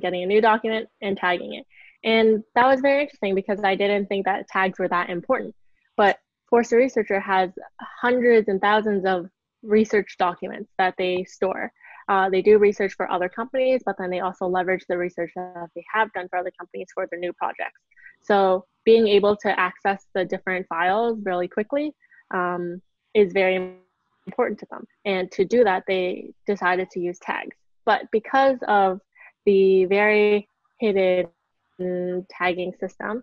[0.00, 1.66] getting a new document, and tagging it.
[2.06, 5.54] And that was very interesting because I didn't think that tags were that important.
[5.96, 9.26] But Forrester Researcher has hundreds and thousands of
[9.62, 11.72] research documents that they store.
[12.08, 15.68] Uh, they do research for other companies, but then they also leverage the research that
[15.74, 17.80] they have done for other companies for their new projects.
[18.22, 21.92] So being able to access the different files really quickly
[22.32, 22.80] um,
[23.14, 23.74] is very
[24.28, 24.84] important to them.
[25.04, 27.56] And to do that, they decided to use tags.
[27.84, 29.00] But because of
[29.44, 31.26] the very hidden
[32.30, 33.22] tagging system,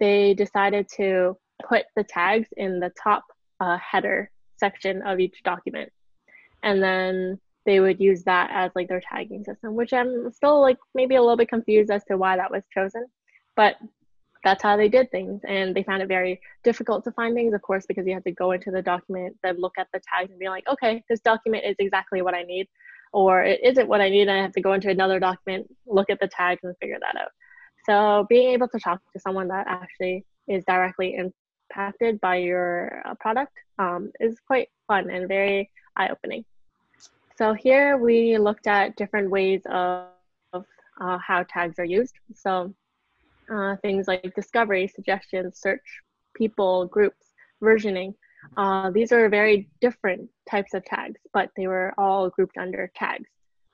[0.00, 1.36] they decided to
[1.68, 3.24] put the tags in the top
[3.60, 5.90] uh, header section of each document.
[6.62, 10.78] And then they would use that as like their tagging system, which I'm still like
[10.94, 13.06] maybe a little bit confused as to why that was chosen.
[13.56, 13.76] But
[14.42, 15.40] that's how they did things.
[15.48, 18.32] And they found it very difficult to find things, of course, because you have to
[18.32, 21.64] go into the document, then look at the tags and be like, okay, this document
[21.64, 22.68] is exactly what I need.
[23.12, 26.10] Or it isn't what I need, and I have to go into another document, look
[26.10, 27.30] at the tags, and figure that out.
[27.86, 33.14] So being able to talk to someone that actually is directly impacted by your uh,
[33.20, 36.44] product um, is quite fun and very eye opening.
[37.36, 40.06] So here we looked at different ways of,
[40.52, 40.64] of
[41.00, 42.14] uh, how tags are used.
[42.34, 42.72] So
[43.52, 45.82] uh, things like discovery, suggestions, search,
[46.34, 48.14] people, groups, versioning.
[48.56, 53.28] Uh, these are very different types of tags, but they were all grouped under tags.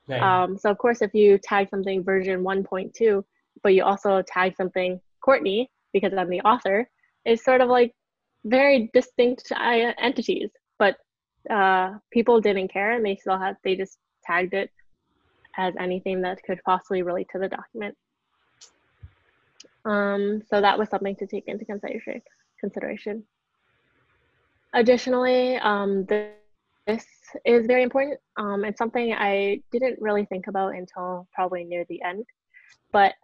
[0.09, 0.21] Right.
[0.21, 3.25] Um, so of course, if you tag something version 1.2,
[3.63, 6.89] but you also tag something Courtney because I'm the author,
[7.25, 7.93] it's sort of like
[8.45, 10.97] very distinct uh, entities, but
[11.49, 14.71] uh, people didn't care and they still had they just tagged it
[15.57, 17.97] as anything that could possibly relate to the document.
[19.85, 22.23] Um, so that was something to take into consideration.
[22.61, 23.25] consideration.
[24.75, 26.33] Additionally, um, this,
[26.87, 27.07] this
[27.45, 32.03] is very important um, and something I didn't really think about until probably near the
[32.03, 32.25] end.
[32.93, 33.15] But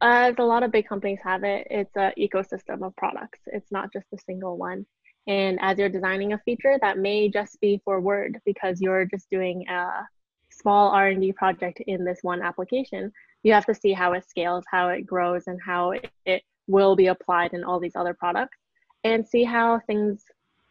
[0.00, 3.40] as a lot of big companies have it, it's an ecosystem of products.
[3.46, 4.86] It's not just a single one.
[5.26, 9.28] And as you're designing a feature, that may just be for Word because you're just
[9.30, 10.06] doing a
[10.50, 13.12] small R&D project in this one application.
[13.42, 16.96] You have to see how it scales, how it grows, and how it, it will
[16.96, 18.58] be applied in all these other products,
[19.04, 20.24] and see how things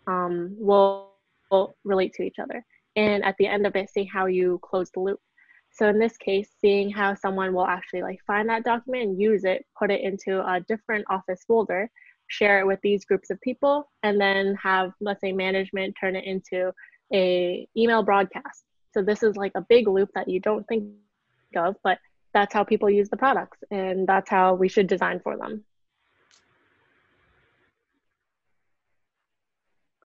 [0.08, 1.14] um, will,
[1.52, 2.66] will relate to each other.
[2.96, 5.20] And at the end of it, see how you close the loop.
[5.78, 9.44] So in this case, seeing how someone will actually like find that document and use
[9.44, 11.88] it, put it into a different office folder,
[12.30, 16.26] share it with these groups of people, and then have, let's say, management turn it
[16.26, 16.72] into
[17.14, 18.64] a email broadcast.
[18.92, 20.86] So this is like a big loop that you don't think
[21.56, 22.00] of, but
[22.34, 25.64] that's how people use the products, and that's how we should design for them.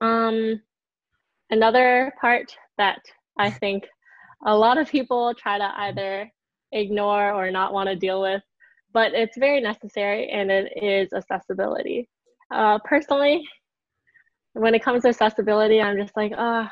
[0.02, 0.60] Um,
[1.48, 3.00] another part that
[3.38, 3.88] I think
[4.44, 6.30] a lot of people try to either
[6.72, 8.42] ignore or not want to deal with,
[8.92, 12.08] but it's very necessary and it is accessibility.
[12.52, 13.42] Uh, personally,
[14.54, 16.68] when it comes to accessibility, I'm just like, oh,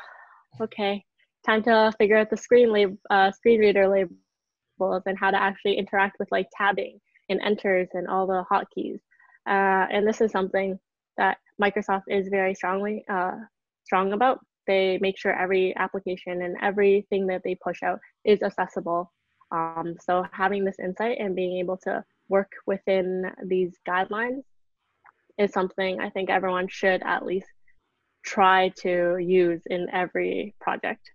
[0.59, 1.03] okay,
[1.45, 5.77] time to figure out the screen lab- uh, screen reader labels and how to actually
[5.77, 8.99] interact with like tabbing and enters and all the hotkeys.
[9.47, 10.77] Uh, and this is something
[11.17, 13.31] that Microsoft is very strongly uh,
[13.85, 14.39] strong about.
[14.67, 19.11] They make sure every application and everything that they push out is accessible.
[19.51, 24.43] Um, so having this insight and being able to work within these guidelines
[25.37, 27.47] is something I think everyone should at least
[28.23, 31.09] try to use in every project.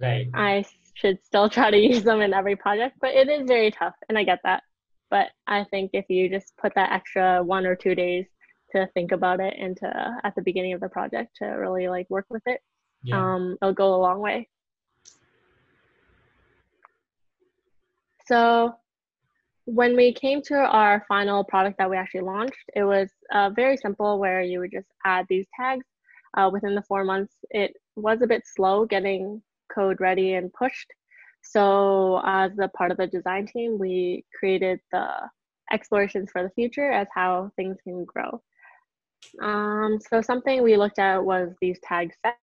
[0.00, 0.28] Right.
[0.34, 3.94] I should still try to use them in every project, but it is very tough,
[4.08, 4.62] and I get that.
[5.10, 8.26] But I think if you just put that extra one or two days
[8.72, 12.08] to think about it and to at the beginning of the project to really like
[12.10, 12.60] work with it,
[13.04, 13.34] yeah.
[13.34, 14.48] um, it'll go a long way.
[18.26, 18.74] So
[19.66, 23.76] when we came to our final product that we actually launched, it was uh, very
[23.76, 25.86] simple where you would just add these tags
[26.36, 27.34] uh, within the four months.
[27.50, 29.42] It was a bit slow getting
[29.74, 30.92] code ready and pushed.
[31.42, 35.06] So as a part of the design team, we created the
[35.72, 38.42] explorations for the future as how things can grow.
[39.42, 42.38] Um, so something we looked at was these tag sets.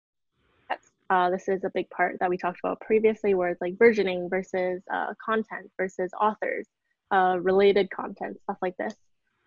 [1.10, 4.30] Uh, this is a big part that we talked about previously, where it's like versioning
[4.30, 6.68] versus uh, content versus authors,
[7.10, 8.94] uh, related content, stuff like this,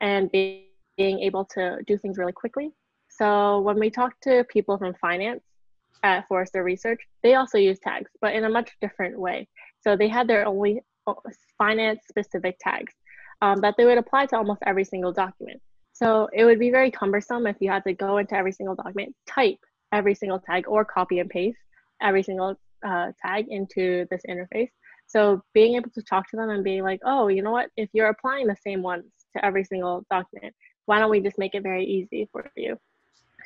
[0.02, 0.66] and being,
[0.98, 2.74] being able to do things really quickly.
[3.08, 5.42] So when we talk to people from finance
[6.04, 9.48] at Forrester Research, they also use tags, but in a much different way.
[9.80, 10.82] So they had their only
[11.58, 12.94] finance specific tags
[13.42, 15.62] um, that they would apply to almost every single document.
[15.94, 19.16] So it would be very cumbersome if you had to go into every single document,
[19.28, 19.60] type
[19.94, 21.58] every single tag, or copy and paste
[22.02, 24.72] every single uh, tag into this interface.
[25.08, 27.70] So being able to talk to them and being like, oh, you know what?
[27.78, 30.54] If you're applying the same ones to every single document,
[30.86, 32.78] why don't we just make it very easy for you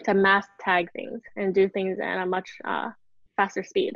[0.06, 2.90] to mass tag things and do things at a much uh,
[3.36, 3.94] faster speed?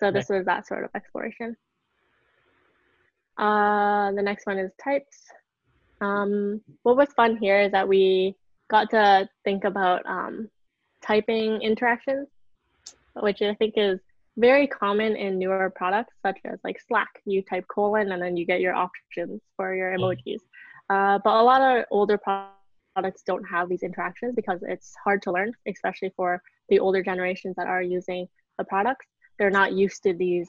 [0.00, 1.56] So this was that sort of exploration.
[3.38, 5.18] Uh, the next one is types.
[6.00, 8.34] Um, what was fun here is that we
[8.70, 10.48] got to think about um,
[11.04, 12.28] typing interactions,
[13.14, 14.00] which I think is
[14.36, 17.22] very common in newer products such as like Slack.
[17.24, 20.40] You type colon and then you get your options for your emojis.
[20.90, 25.32] Uh, but a lot of older products don't have these interactions because it's hard to
[25.32, 28.26] learn, especially for the older generations that are using
[28.58, 29.06] the products.
[29.38, 30.48] They're not used to these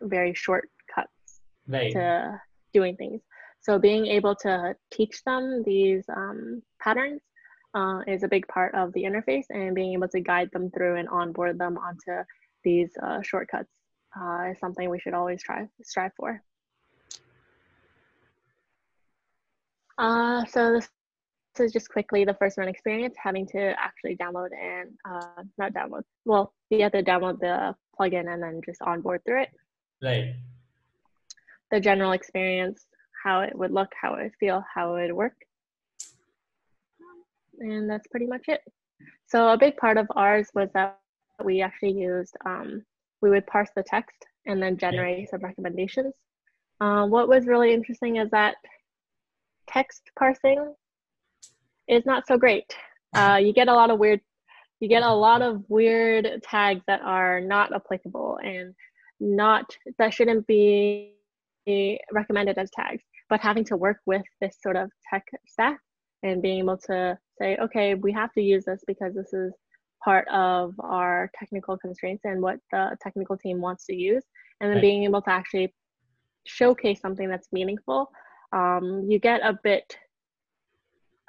[0.00, 1.92] very short cuts right.
[1.92, 2.40] to
[2.72, 3.20] doing things.
[3.60, 7.22] So being able to teach them these um, patterns
[7.74, 10.96] uh, is a big part of the interface and being able to guide them through
[10.96, 12.24] and onboard them onto
[12.62, 13.68] these uh, shortcuts
[14.18, 16.42] uh, is something we should always try strive for.
[19.98, 20.88] Uh, so this,
[21.60, 26.02] is just quickly the first run experience, having to actually download and uh, not download.
[26.24, 29.50] Well, you have to download the plugin and then just onboard through it.
[30.02, 30.34] Right.
[31.70, 32.86] The general experience,
[33.22, 35.36] how it would look, how it would feel, how it would work.
[37.60, 38.60] And that's pretty much it.
[39.26, 40.98] So a big part of ours was that
[41.42, 42.82] we actually used, um,
[43.20, 46.14] we would parse the text and then generate some recommendations.
[46.80, 48.56] Uh, what was really interesting is that
[49.68, 50.74] text parsing
[51.88, 52.74] is not so great.
[53.14, 54.20] Uh, you get a lot of weird,
[54.80, 58.74] you get a lot of weird tags that are not applicable and
[59.20, 59.64] not
[59.98, 61.14] that shouldn't be
[62.12, 65.78] recommended as tags but having to work with this sort of tech stack
[66.22, 69.52] and being able to say, okay, we have to use this because this is
[70.02, 74.24] part of our technical constraints and what the technical team wants to use,
[74.60, 74.82] and then right.
[74.82, 75.72] being able to actually
[76.46, 78.10] showcase something that's meaningful,
[78.52, 79.96] um, you get a bit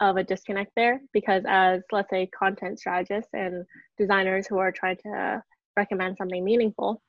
[0.01, 3.65] of a disconnect there because as let's say content strategists and
[3.97, 5.41] designers who are trying to
[5.77, 7.01] recommend something meaningful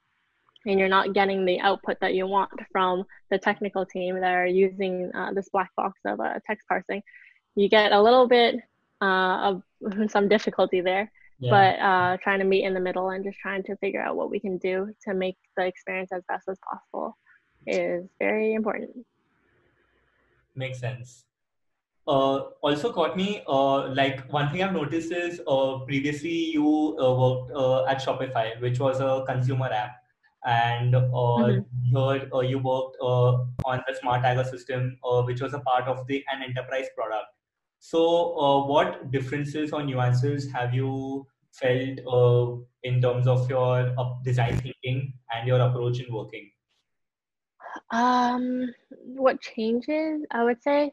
[0.66, 4.46] and you're not getting the output that you want from the technical team that are
[4.46, 7.02] using uh, this black box of uh, text parsing,
[7.54, 8.56] you get a little bit
[9.00, 9.62] uh, of
[10.10, 11.10] some difficulty there.
[11.38, 11.50] Yeah.
[11.50, 14.30] But uh, trying to meet in the middle and just trying to figure out what
[14.30, 17.16] we can do to make the experience as best as possible
[17.66, 19.04] is very important.
[20.54, 21.24] Makes sense.
[22.06, 27.52] uh, also Courtney, uh, like one thing I've noticed is uh, previously you uh, worked
[27.52, 29.96] uh, at Shopify, which was a consumer app,
[30.44, 31.60] and uh, mm-hmm.
[31.84, 36.24] here uh, you worked on the Smart Tagger system, which was a part of the
[36.32, 37.26] an enterprise product.
[37.78, 45.46] So, what differences or nuances have you felt in terms of your design thinking and
[45.46, 46.50] your approach in working?
[47.90, 50.24] Um, what changes?
[50.30, 50.92] I would say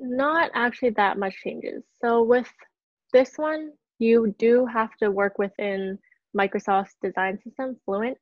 [0.00, 1.82] not actually that much changes.
[2.00, 2.48] So with
[3.12, 5.98] this one, you do have to work within
[6.36, 8.18] Microsoft's design system, Fluent,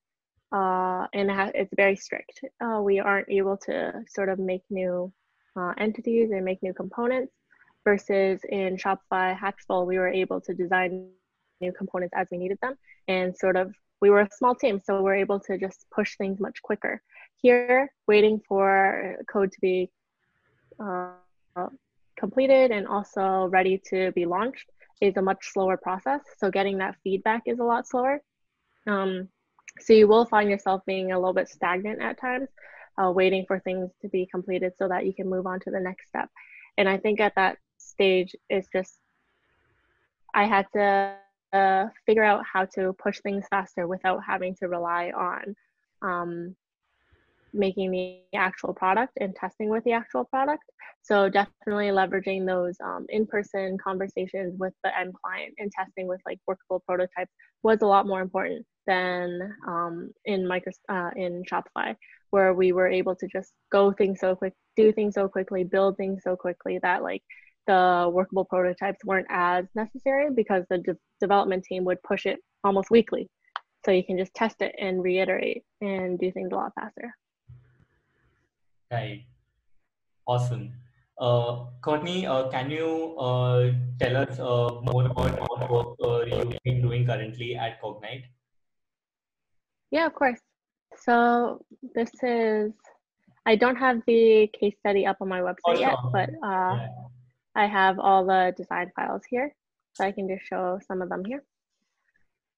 [0.53, 2.41] uh, and it's very strict.
[2.61, 5.13] Uh, we aren't able to sort of make new
[5.57, 7.33] uh, entities and make new components
[7.85, 11.09] versus in Shopify Hacksaw, we were able to design
[11.61, 12.75] new components as we needed them
[13.09, 16.41] and sort of we were a small team so we're able to just push things
[16.41, 17.01] much quicker
[17.37, 19.91] here waiting for code to be
[20.81, 21.13] uh,
[22.19, 24.69] completed and also ready to be launched
[25.01, 26.21] is a much slower process.
[26.39, 28.21] So getting that feedback is a lot slower.
[28.87, 29.29] Um,
[29.81, 32.49] so you will find yourself being a little bit stagnant at times,
[33.03, 35.81] uh, waiting for things to be completed so that you can move on to the
[35.81, 36.29] next step.
[36.77, 38.99] And I think at that stage, it's just
[40.35, 41.17] I had to
[41.53, 45.55] uh, figure out how to push things faster without having to rely on
[46.03, 46.57] um,
[47.53, 50.65] making the actual product and testing with the actual product.
[51.03, 56.41] So definitely leveraging those um, in-person conversations with the end client and testing with like
[56.47, 57.31] workable prototypes
[57.63, 61.95] was a lot more important than um, in micro uh, in Shopify,
[62.35, 65.97] where we were able to just go things so quick, do things so quickly, build
[65.97, 67.23] things so quickly that like
[67.69, 72.91] the workable prototypes weren't as necessary because the de- development team would push it almost
[72.91, 73.31] weekly.
[73.85, 77.15] So you can just test it and reiterate and do things a lot faster.
[78.91, 79.27] Right.
[80.27, 80.73] Awesome.
[81.17, 83.71] Uh, Courtney, uh, can you uh,
[84.01, 88.25] tell us uh, more about what work uh, you've been doing currently at Cognite?
[89.93, 90.44] Yeah, of course.
[91.05, 92.73] So this is,
[93.45, 96.89] I don't have the case study up on my website oh, yet, but uh, yeah.
[97.55, 99.55] I have all the design files here.
[99.93, 101.45] So I can just show some of them here.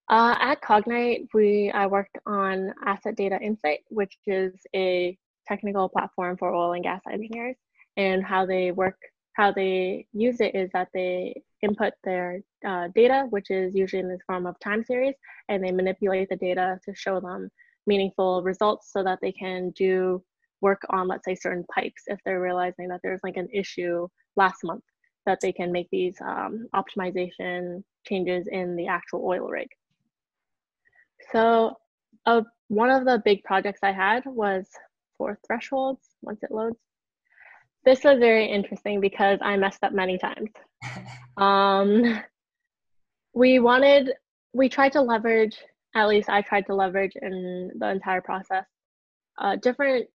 [0.09, 5.19] Uh, at Cognite, we I worked on Asset Data Insight, which is a
[5.49, 7.57] technical platform for oil and gas engineers.
[7.97, 8.97] And how they work,
[9.33, 14.09] how they use it is that they input their uh, data, which is usually in
[14.09, 15.15] the form of time series,
[15.49, 17.51] and they manipulate the data to show them
[17.87, 20.23] meaningful results so that they can do
[20.61, 24.65] work on, let's say, certain pipes if they're realizing that there's like an issue last
[24.65, 24.83] month
[25.27, 29.69] that they can make these um, optimization changes in the actual oil rig.
[31.33, 31.77] So
[32.25, 34.69] uh, one of the big projects I had was
[35.19, 36.79] for thresholds once it loads.
[37.85, 40.51] This was very interesting because I messed up many times.
[41.37, 42.21] um,
[43.33, 44.13] we wanted,
[44.53, 45.57] we tried to leverage,
[45.97, 48.67] at least I tried to leverage in the entire process,
[49.39, 50.07] uh, different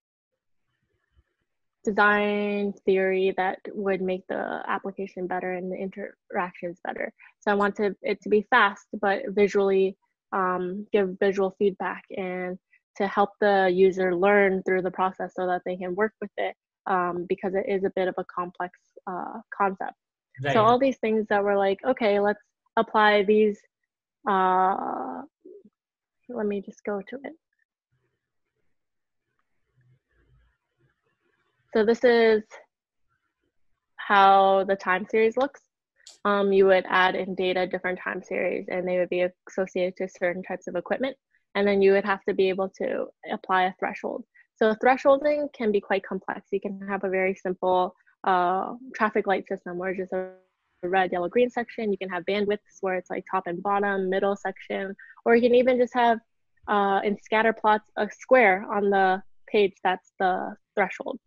[1.84, 7.12] design theory that would make the application better and the interactions better.
[7.40, 9.98] So I wanted it to be fast, but visually
[10.32, 12.60] um, give visual feedback and
[12.98, 16.56] to help the user learn through the process so that they can work with it
[16.86, 18.78] um, because it is a bit of a complex
[19.08, 19.94] uh, concept.
[20.44, 20.54] Right.
[20.54, 22.44] So all these things that were like, okay, let's
[22.78, 23.60] apply these.
[24.30, 25.24] Uh,
[26.36, 27.34] let me just go to it.
[31.74, 32.44] So this is
[33.96, 35.62] how the time series looks.
[36.26, 40.10] Um, you would add in data different time series and they would be associated to
[40.10, 41.16] certain types of equipment
[41.56, 44.24] and then you would have to be able to apply a threshold.
[44.56, 46.48] So thresholding can be quite complex.
[46.52, 50.32] You can have a very simple uh, traffic light system where just a
[50.84, 51.92] red, yellow, green section.
[51.92, 54.96] You can have bandwidths where it's like top and bottom, middle section,
[55.26, 56.20] or you can even just have
[56.68, 61.20] uh, in scatter plots a square on the page that's the threshold.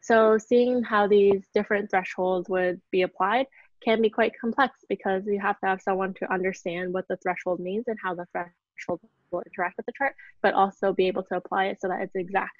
[0.00, 3.46] So seeing how these different thresholds would be applied
[3.84, 7.60] can be quite complex because you have to have someone to understand what the threshold
[7.60, 11.36] means and how the threshold will interact with the chart, but also be able to
[11.36, 12.56] apply it so that it's exact.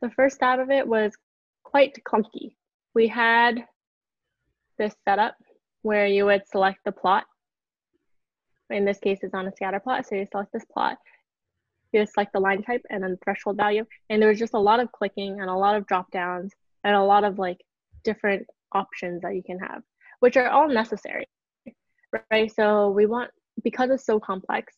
[0.00, 1.12] The first stab of it was
[1.64, 2.54] quite clunky.
[2.94, 3.64] We had
[4.78, 5.36] this setup
[5.82, 7.24] where you would select the plot.
[8.70, 10.96] In this case, it's on a scatter plot, so you select this plot.
[11.92, 13.84] You select the line type and then threshold value.
[14.08, 16.52] And there was just a lot of clicking and a lot of drop downs
[16.84, 17.58] and a lot of like
[18.04, 19.82] different options that you can have,
[20.20, 21.26] which are all necessary,
[22.30, 22.52] right?
[22.54, 23.30] So we want,
[23.64, 24.72] because it's so complex,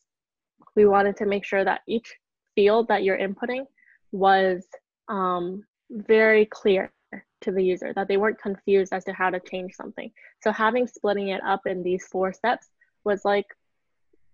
[0.75, 2.15] we wanted to make sure that each
[2.55, 3.67] field that you're inputting
[4.11, 4.65] was
[5.09, 6.91] um, very clear
[7.43, 10.11] to the user, that they weren't confused as to how to change something.
[10.43, 12.69] So having splitting it up in these four steps
[13.05, 13.47] was like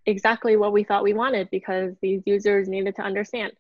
[0.09, 3.53] exactly what we thought we wanted because these users needed to understand.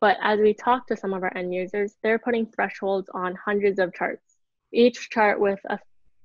[0.00, 3.78] But as we talked to some of our end users, they're putting thresholds on hundreds
[3.78, 4.24] of charts,
[4.72, 5.78] each chart with a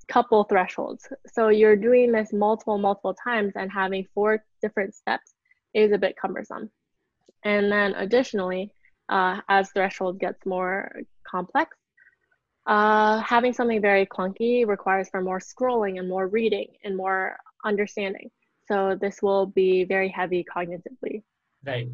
[0.07, 1.07] couple thresholds.
[1.27, 5.33] So you're doing this multiple, multiple times and having four different steps
[5.73, 6.71] is a bit cumbersome.
[7.43, 8.71] And then additionally,
[9.09, 10.91] uh, as threshold gets more
[11.29, 11.75] complex,
[12.65, 18.31] uh, having something very clunky requires for more scrolling and more reading and more understanding.
[18.67, 21.23] So this will be very heavy cognitively.
[21.65, 21.89] Right.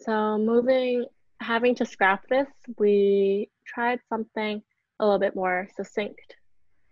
[0.00, 1.06] So moving,
[1.40, 2.48] having to scrap this,
[2.78, 4.62] we tried something
[5.00, 6.36] a little bit more succinct.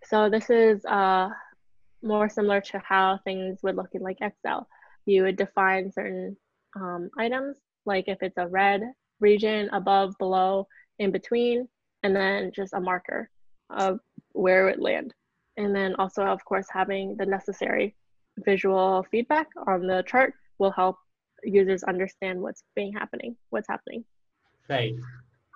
[0.03, 1.29] So this is uh,
[2.03, 4.67] more similar to how things would look in like Excel.
[5.05, 6.37] You would define certain
[6.75, 8.81] um, items, like if it's a red
[9.19, 10.67] region above, below,
[10.99, 11.67] in between,
[12.03, 13.29] and then just a marker
[13.69, 13.99] of
[14.33, 15.13] where it would land.
[15.57, 17.95] And then also, of course, having the necessary
[18.37, 20.97] visual feedback on the chart will help
[21.43, 24.03] users understand what's being happening, what's happening.
[24.69, 24.95] Right.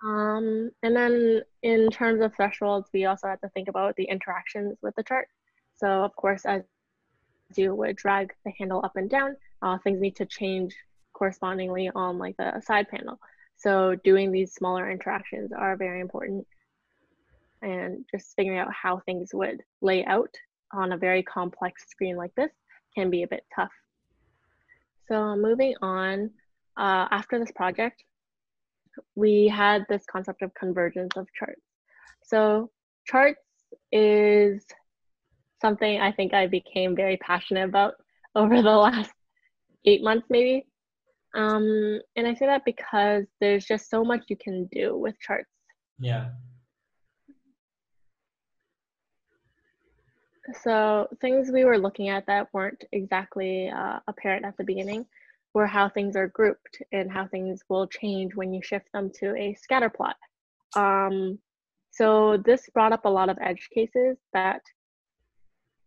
[0.03, 4.77] Um, and then in terms of thresholds, we also have to think about the interactions
[4.81, 5.27] with the chart.
[5.75, 6.61] So of course, as
[7.55, 10.75] you would drag the handle up and down, uh, things need to change
[11.13, 13.19] correspondingly on like the side panel.
[13.57, 16.47] So doing these smaller interactions are very important
[17.61, 20.33] and just figuring out how things would lay out
[20.71, 22.51] on a very complex screen like this
[22.95, 23.71] can be a bit tough.
[25.07, 26.29] So moving on,
[26.77, 28.03] uh, after this project,
[29.15, 31.61] we had this concept of convergence of charts.
[32.23, 32.69] So
[33.05, 33.41] charts
[33.91, 34.65] is
[35.61, 37.95] something I think I became very passionate about
[38.35, 39.11] over the last
[39.85, 40.65] eight months maybe.
[41.35, 45.49] Um, and I say that because there's just so much you can do with charts.
[45.99, 46.29] Yeah.
[50.53, 55.05] So things we were looking at that weren't exactly uh, apparent at the beginning
[55.53, 59.35] were how things are grouped and how things will change when you shift them to
[59.35, 60.15] a scatter plot.
[60.75, 61.39] Um,
[61.91, 64.61] so this brought up a lot of edge cases that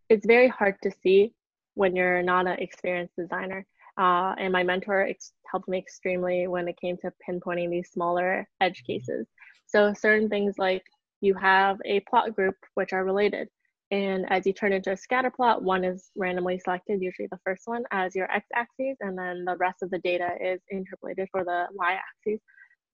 [0.09, 1.33] it's very hard to see
[1.75, 3.65] when you're not an experienced designer.
[3.99, 8.49] Uh, and my mentor ex- helped me extremely when it came to pinpointing these smaller
[8.61, 9.27] edge cases.
[9.67, 10.83] So certain things like
[11.21, 13.49] you have a plot group which are related.
[13.93, 17.65] And as you turn into a scatter plot, one is randomly selected, usually the first
[17.67, 21.67] one, as your x-axis, and then the rest of the data is interpolated for the
[21.75, 22.41] y-axis.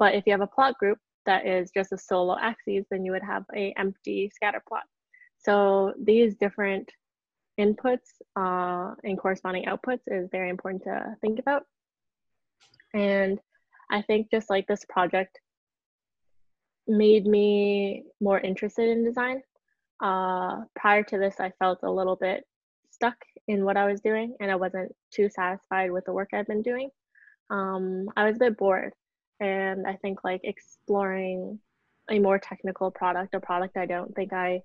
[0.01, 3.12] But if you have a plot group that is just a solo axis, then you
[3.12, 4.82] would have a empty scatter plot.
[5.38, 6.90] So these different
[7.61, 11.62] inputs uh, and corresponding outputs is very important to think about.
[12.92, 13.38] And
[13.88, 15.38] I think just like this project
[16.88, 19.42] made me more interested in design.
[20.01, 22.44] Uh, prior to this, I felt a little bit
[22.90, 26.46] stuck in what I was doing and I wasn't too satisfied with the work I've
[26.46, 26.90] been doing.
[27.51, 28.92] Um, I was a bit bored
[29.40, 31.59] and I think like exploring
[32.11, 34.62] a more technical product, a product I don't think I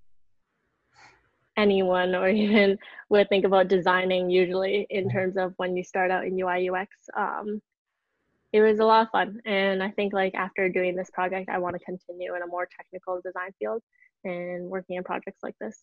[1.55, 2.77] anyone or even
[3.09, 6.89] would think about designing usually in terms of when you start out in UI UX.
[7.15, 7.61] Um,
[8.51, 9.39] it was a lot of fun.
[9.45, 12.67] And I think like after doing this project, I want to continue in a more
[12.77, 13.81] technical design field
[14.23, 15.79] and working on projects like this.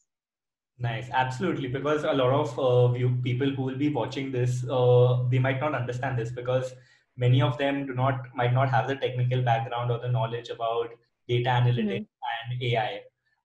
[0.79, 1.69] Nice, absolutely.
[1.69, 5.61] Because a lot of uh, view, people who will be watching this, uh, they might
[5.61, 6.73] not understand this because
[7.17, 10.89] many of them do not might not have the technical background or the knowledge about
[11.29, 12.53] data analytics mm-hmm.
[12.53, 13.01] and AI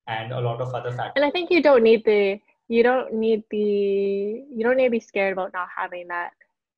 [0.07, 1.13] and a lot of other factors.
[1.17, 4.91] And I think you don't need the you don't need the you don't need to
[4.91, 6.31] be scared about not having that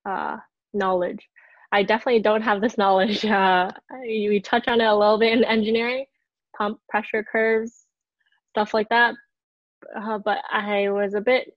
[0.06, 0.38] uh,
[0.74, 1.30] knowledge.
[1.72, 3.26] I definitely don't have this knowledge.
[3.38, 6.06] Uh, we touch on it a little bit in engineering,
[6.58, 7.87] pump pressure curves,
[8.58, 9.14] stuff like that.
[9.96, 11.54] Uh, but I was a bit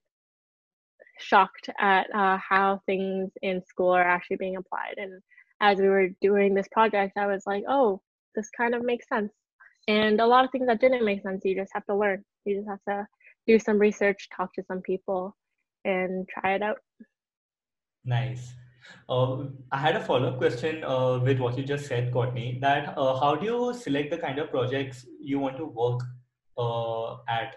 [1.17, 4.95] shocked at uh, how things in school are actually being applied.
[4.97, 5.19] And
[5.61, 8.01] as we were doing this project, I was like, oh,
[8.35, 9.31] this kind of makes sense.
[9.87, 12.23] And a lot of things that didn't make sense, you just have to learn.
[12.45, 13.07] You just have to
[13.47, 15.35] do some research, talk to some people,
[15.83, 16.77] and try it out.
[18.05, 18.53] Nice.
[19.09, 22.59] Uh, I had a follow up question uh, with what you just said, Courtney.
[22.61, 26.01] That uh, how do you select the kind of projects you want to work
[26.57, 27.55] uh, at?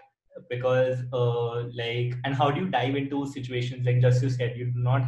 [0.49, 4.65] Because, uh, like, and how do you dive into situations like just you said, you
[4.65, 5.03] do not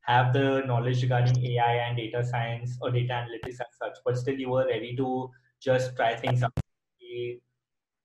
[0.00, 4.34] have the knowledge regarding AI and data science or data analytics and such, but still
[4.34, 6.52] you were ready to just try things out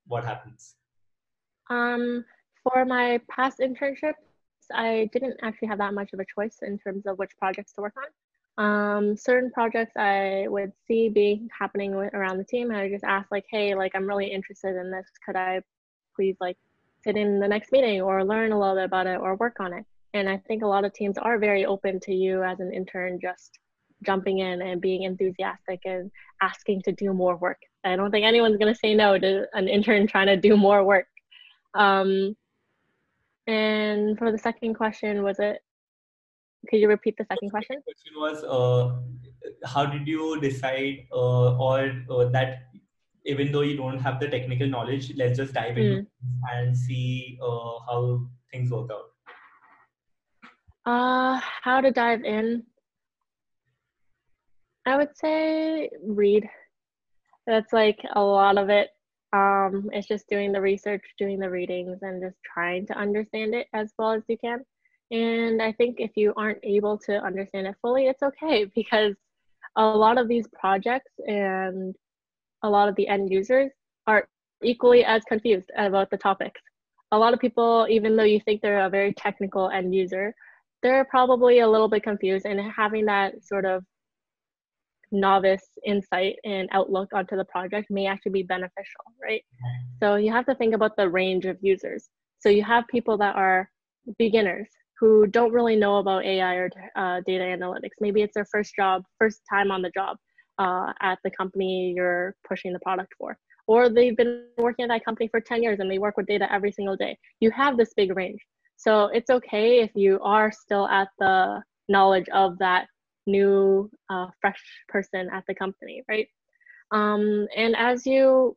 [0.07, 0.75] what happens
[1.69, 2.25] um
[2.63, 4.27] for my past internships
[4.73, 7.81] i didn't actually have that much of a choice in terms of which projects to
[7.81, 8.09] work on
[8.57, 13.03] Um, certain projects I would see being happening with, around the team, I would just
[13.03, 15.07] ask like, hey, like I'm really interested in this.
[15.25, 15.61] Could I
[16.15, 16.57] please like
[17.03, 19.73] sit in the next meeting or learn a little bit about it or work on
[19.73, 19.85] it?
[20.13, 23.19] And I think a lot of teams are very open to you as an intern
[23.21, 23.57] just
[24.03, 27.61] jumping in and being enthusiastic and asking to do more work.
[27.83, 30.83] I don't think anyone's going to say no to an intern trying to do more
[30.83, 31.07] work.
[31.73, 32.35] Um,
[33.47, 35.61] and for the second question, was it?
[36.69, 37.77] Could you repeat the second question?
[37.77, 38.99] The question was, uh,
[39.65, 42.63] how did you decide, uh, or uh, that
[43.25, 46.05] even though you don't have the technical knowledge, let's just dive in mm.
[46.53, 49.11] and see uh, how things work out.
[50.85, 52.63] Uh, how to dive in?
[54.85, 56.49] I would say read.
[57.45, 58.89] That's like a lot of it.
[59.33, 63.67] Um, it's just doing the research, doing the readings, and just trying to understand it
[63.73, 64.61] as well as you can.
[65.11, 69.15] And I think if you aren't able to understand it fully, it's okay because
[69.75, 71.95] a lot of these projects and
[72.63, 73.71] a lot of the end users
[74.07, 74.27] are
[74.63, 76.61] equally as confused about the topics.
[77.11, 80.33] A lot of people, even though you think they're a very technical end user,
[80.81, 83.83] they're probably a little bit confused and having that sort of
[85.11, 89.43] novice insight and outlook onto the project may actually be beneficial, right?
[89.99, 92.07] So you have to think about the range of users.
[92.39, 93.69] So you have people that are
[94.17, 94.69] beginners
[95.01, 97.97] who don't really know about AI or uh, data analytics.
[97.99, 100.15] Maybe it's their first job, first time on the job
[100.59, 103.35] uh, at the company you're pushing the product for.
[103.65, 106.47] Or they've been working at that company for 10 years and they work with data
[106.53, 107.17] every single day.
[107.39, 108.39] You have this big range.
[108.77, 112.85] So it's okay if you are still at the knowledge of that
[113.25, 116.27] new uh, fresh person at the company, right?
[116.91, 118.55] Um, and as you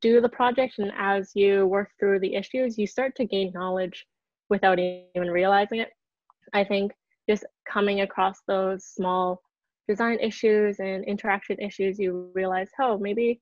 [0.00, 4.04] do the project and as you work through the issues, you start to gain knowledge
[4.52, 5.88] without even realizing it.
[6.52, 6.92] I think
[7.28, 9.40] just coming across those small
[9.88, 13.40] design issues and interaction issues, you realize, oh, maybe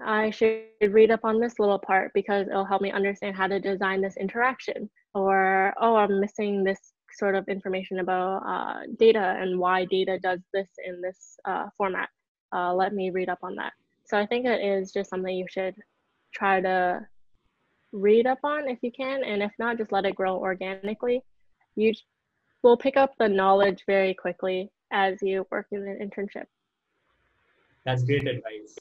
[0.00, 3.58] I should read up on this little part because it'll help me understand how to
[3.58, 4.88] design this interaction.
[5.14, 10.40] Or, oh, I'm missing this sort of information about uh, data and why data does
[10.52, 12.08] this in this uh, format.
[12.54, 13.72] Uh, let me read up on that.
[14.06, 15.74] So I think it is just something you should
[16.32, 17.04] try to
[17.94, 21.22] read up on if you can, and if not, just let it grow organically.
[21.76, 21.92] You
[22.62, 26.46] will pick up the knowledge very quickly as you work in an internship.
[27.84, 28.76] That's great advice.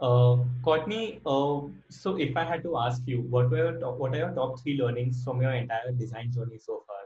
[0.00, 4.14] Uh, Courtney, uh, so if I had to ask you, what were your top, what
[4.14, 6.96] are your top three learnings from your entire design journey so far?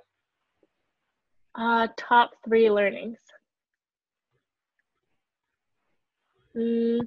[1.54, 3.18] Uh, top three learnings.
[6.56, 7.00] Mm,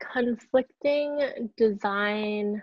[0.00, 2.62] conflicting design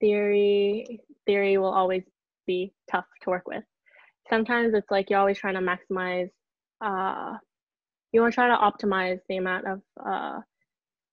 [0.00, 2.02] theory theory will always
[2.46, 3.64] be tough to work with.
[4.30, 6.30] Sometimes it's like you're always trying to maximize.
[6.80, 7.36] Uh,
[8.12, 10.40] you want to try to optimize the amount of uh,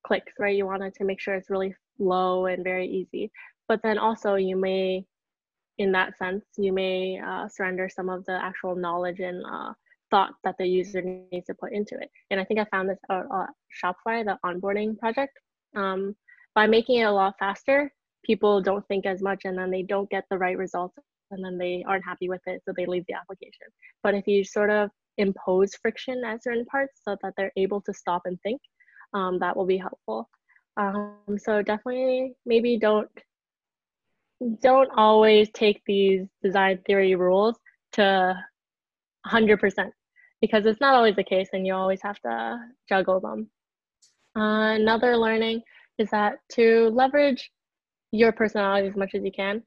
[0.05, 0.55] clicks, right?
[0.55, 3.31] You want it to make sure it's really low and very easy.
[3.67, 5.05] But then also you may
[5.77, 9.73] in that sense, you may uh, surrender some of the actual knowledge and uh,
[10.09, 12.09] thought that the user needs to put into it.
[12.31, 13.49] And I think I found this out at
[13.83, 15.37] Shopify, the onboarding project.
[15.75, 16.15] Um,
[16.53, 17.91] by making it a lot faster,
[18.25, 20.97] people don't think as much and then they don't get the right results
[21.31, 23.67] and then they aren't happy with it, so they leave the application.
[24.03, 27.93] But if you sort of impose friction at certain parts so that they're able to
[27.93, 28.61] stop and think,
[29.13, 30.29] um, that will be helpful.
[30.77, 33.09] Um, so definitely maybe don't
[34.61, 37.57] don't always take these design theory rules
[37.93, 38.35] to
[39.25, 39.89] 100%
[40.41, 42.59] because it's not always the case and you always have to
[42.89, 43.49] juggle them.
[44.37, 45.61] Uh, another learning
[45.97, 47.49] is that to leverage
[48.15, 49.63] your personality as much as you can,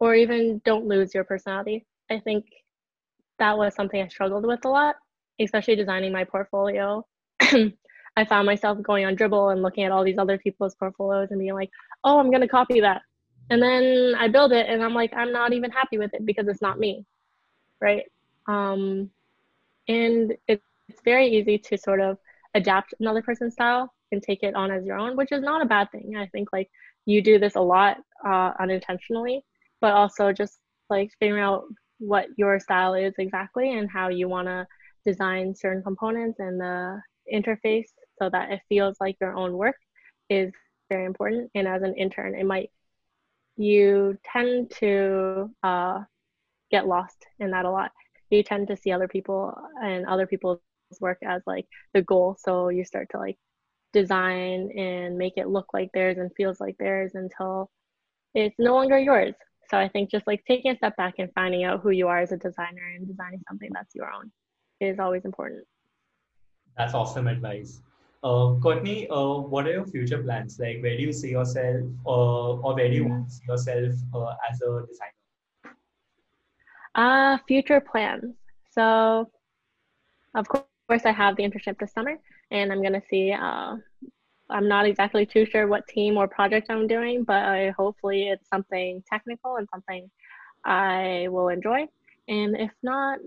[0.00, 1.86] or even don't lose your personality.
[2.10, 2.44] I think
[3.38, 4.96] that was something I struggled with a lot,
[5.40, 7.06] especially designing my portfolio.
[7.40, 11.40] I found myself going on Dribbble and looking at all these other people's portfolios and
[11.40, 11.70] being like,
[12.04, 13.02] oh, I'm going to copy that
[13.50, 16.48] and then i build it and i'm like i'm not even happy with it because
[16.48, 17.04] it's not me
[17.80, 18.04] right
[18.48, 19.08] um,
[19.86, 20.62] and it's
[21.04, 22.18] very easy to sort of
[22.54, 25.66] adapt another person's style and take it on as your own which is not a
[25.66, 26.70] bad thing i think like
[27.06, 29.44] you do this a lot uh, unintentionally
[29.80, 30.58] but also just
[30.90, 31.64] like figuring out
[31.98, 34.66] what your style is exactly and how you want to
[35.04, 37.00] design certain components and the
[37.32, 37.88] interface
[38.20, 39.76] so that it feels like your own work
[40.28, 40.52] is
[40.88, 42.70] very important and as an intern it might
[43.56, 46.00] you tend to uh,
[46.70, 47.90] get lost in that a lot.
[48.30, 50.60] You tend to see other people and other people's
[51.00, 52.36] work as like the goal.
[52.38, 53.38] So you start to like
[53.92, 57.70] design and make it look like theirs and feels like theirs until
[58.34, 59.34] it's no longer yours.
[59.70, 62.18] So I think just like taking a step back and finding out who you are
[62.20, 64.30] as a designer and designing something that's your own
[64.80, 65.64] is always important.
[66.76, 67.80] That's awesome advice.
[68.24, 70.58] Uh, Courtney, uh, what are your future plans?
[70.60, 73.94] Like, where do you see yourself, uh, or where do you want to see yourself
[74.14, 75.76] uh, as a designer?
[76.94, 78.34] Uh, future plans.
[78.70, 79.28] So,
[80.34, 82.16] of course, I have the internship this summer,
[82.52, 83.32] and I'm gonna see.
[83.32, 83.76] Uh,
[84.50, 88.48] I'm not exactly too sure what team or project I'm doing, but I, hopefully it's
[88.48, 90.10] something technical and something
[90.64, 91.86] I will enjoy.
[92.28, 93.18] And if not,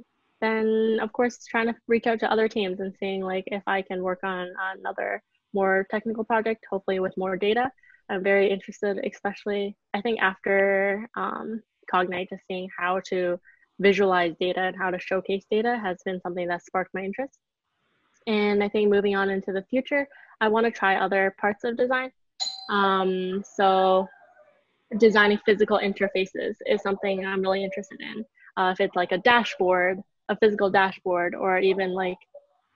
[0.41, 3.82] then of course trying to reach out to other teams and seeing like if I
[3.82, 5.23] can work on another
[5.53, 7.71] more technical project, hopefully with more data.
[8.09, 11.61] I'm very interested, especially I think after um,
[11.91, 13.39] Cognite, just seeing how to
[13.80, 17.39] visualize data and how to showcase data has been something that sparked my interest.
[18.28, 20.07] And I think moving on into the future,
[20.41, 22.11] I want to try other parts of design.
[22.69, 24.07] Um, so
[24.97, 28.26] designing physical interfaces is something I'm really interested in.
[28.57, 32.17] Uh, if it's like a dashboard, a physical dashboard, or even like,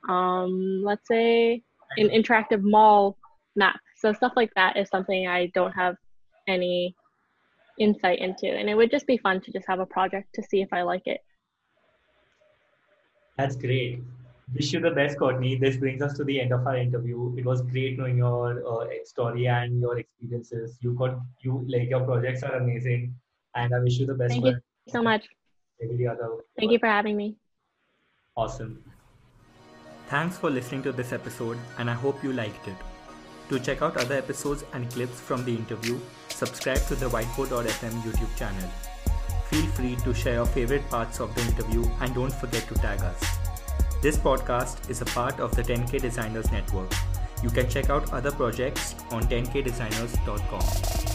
[0.07, 1.63] um, let's say,
[1.97, 3.17] an interactive mall
[3.55, 3.79] map.
[3.97, 5.95] So stuff like that is something I don't have
[6.47, 6.95] any
[7.79, 10.61] insight into, and it would just be fun to just have a project to see
[10.61, 11.21] if I like it.
[13.37, 14.03] That's great.
[14.53, 15.55] Wish you the best, Courtney.
[15.55, 17.35] This brings us to the end of our interview.
[17.37, 20.77] It was great knowing your uh, story and your experiences.
[20.81, 23.13] You got you like your projects are amazing,
[23.55, 24.31] and I wish you the best.
[24.31, 25.27] Thank you so much.
[25.81, 26.29] Every other.
[26.57, 27.35] Thank you for having me.
[28.35, 28.83] Awesome.
[30.07, 32.75] Thanks for listening to this episode, and I hope you liked it.
[33.49, 38.35] To check out other episodes and clips from the interview, subscribe to the Whiteboard.fm YouTube
[38.35, 38.69] channel.
[39.49, 43.01] Feel free to share your favorite parts of the interview and don't forget to tag
[43.01, 43.38] us.
[44.01, 46.89] This podcast is a part of the 10K Designers Network.
[47.43, 51.08] You can check out other projects on 10kdesigners.com.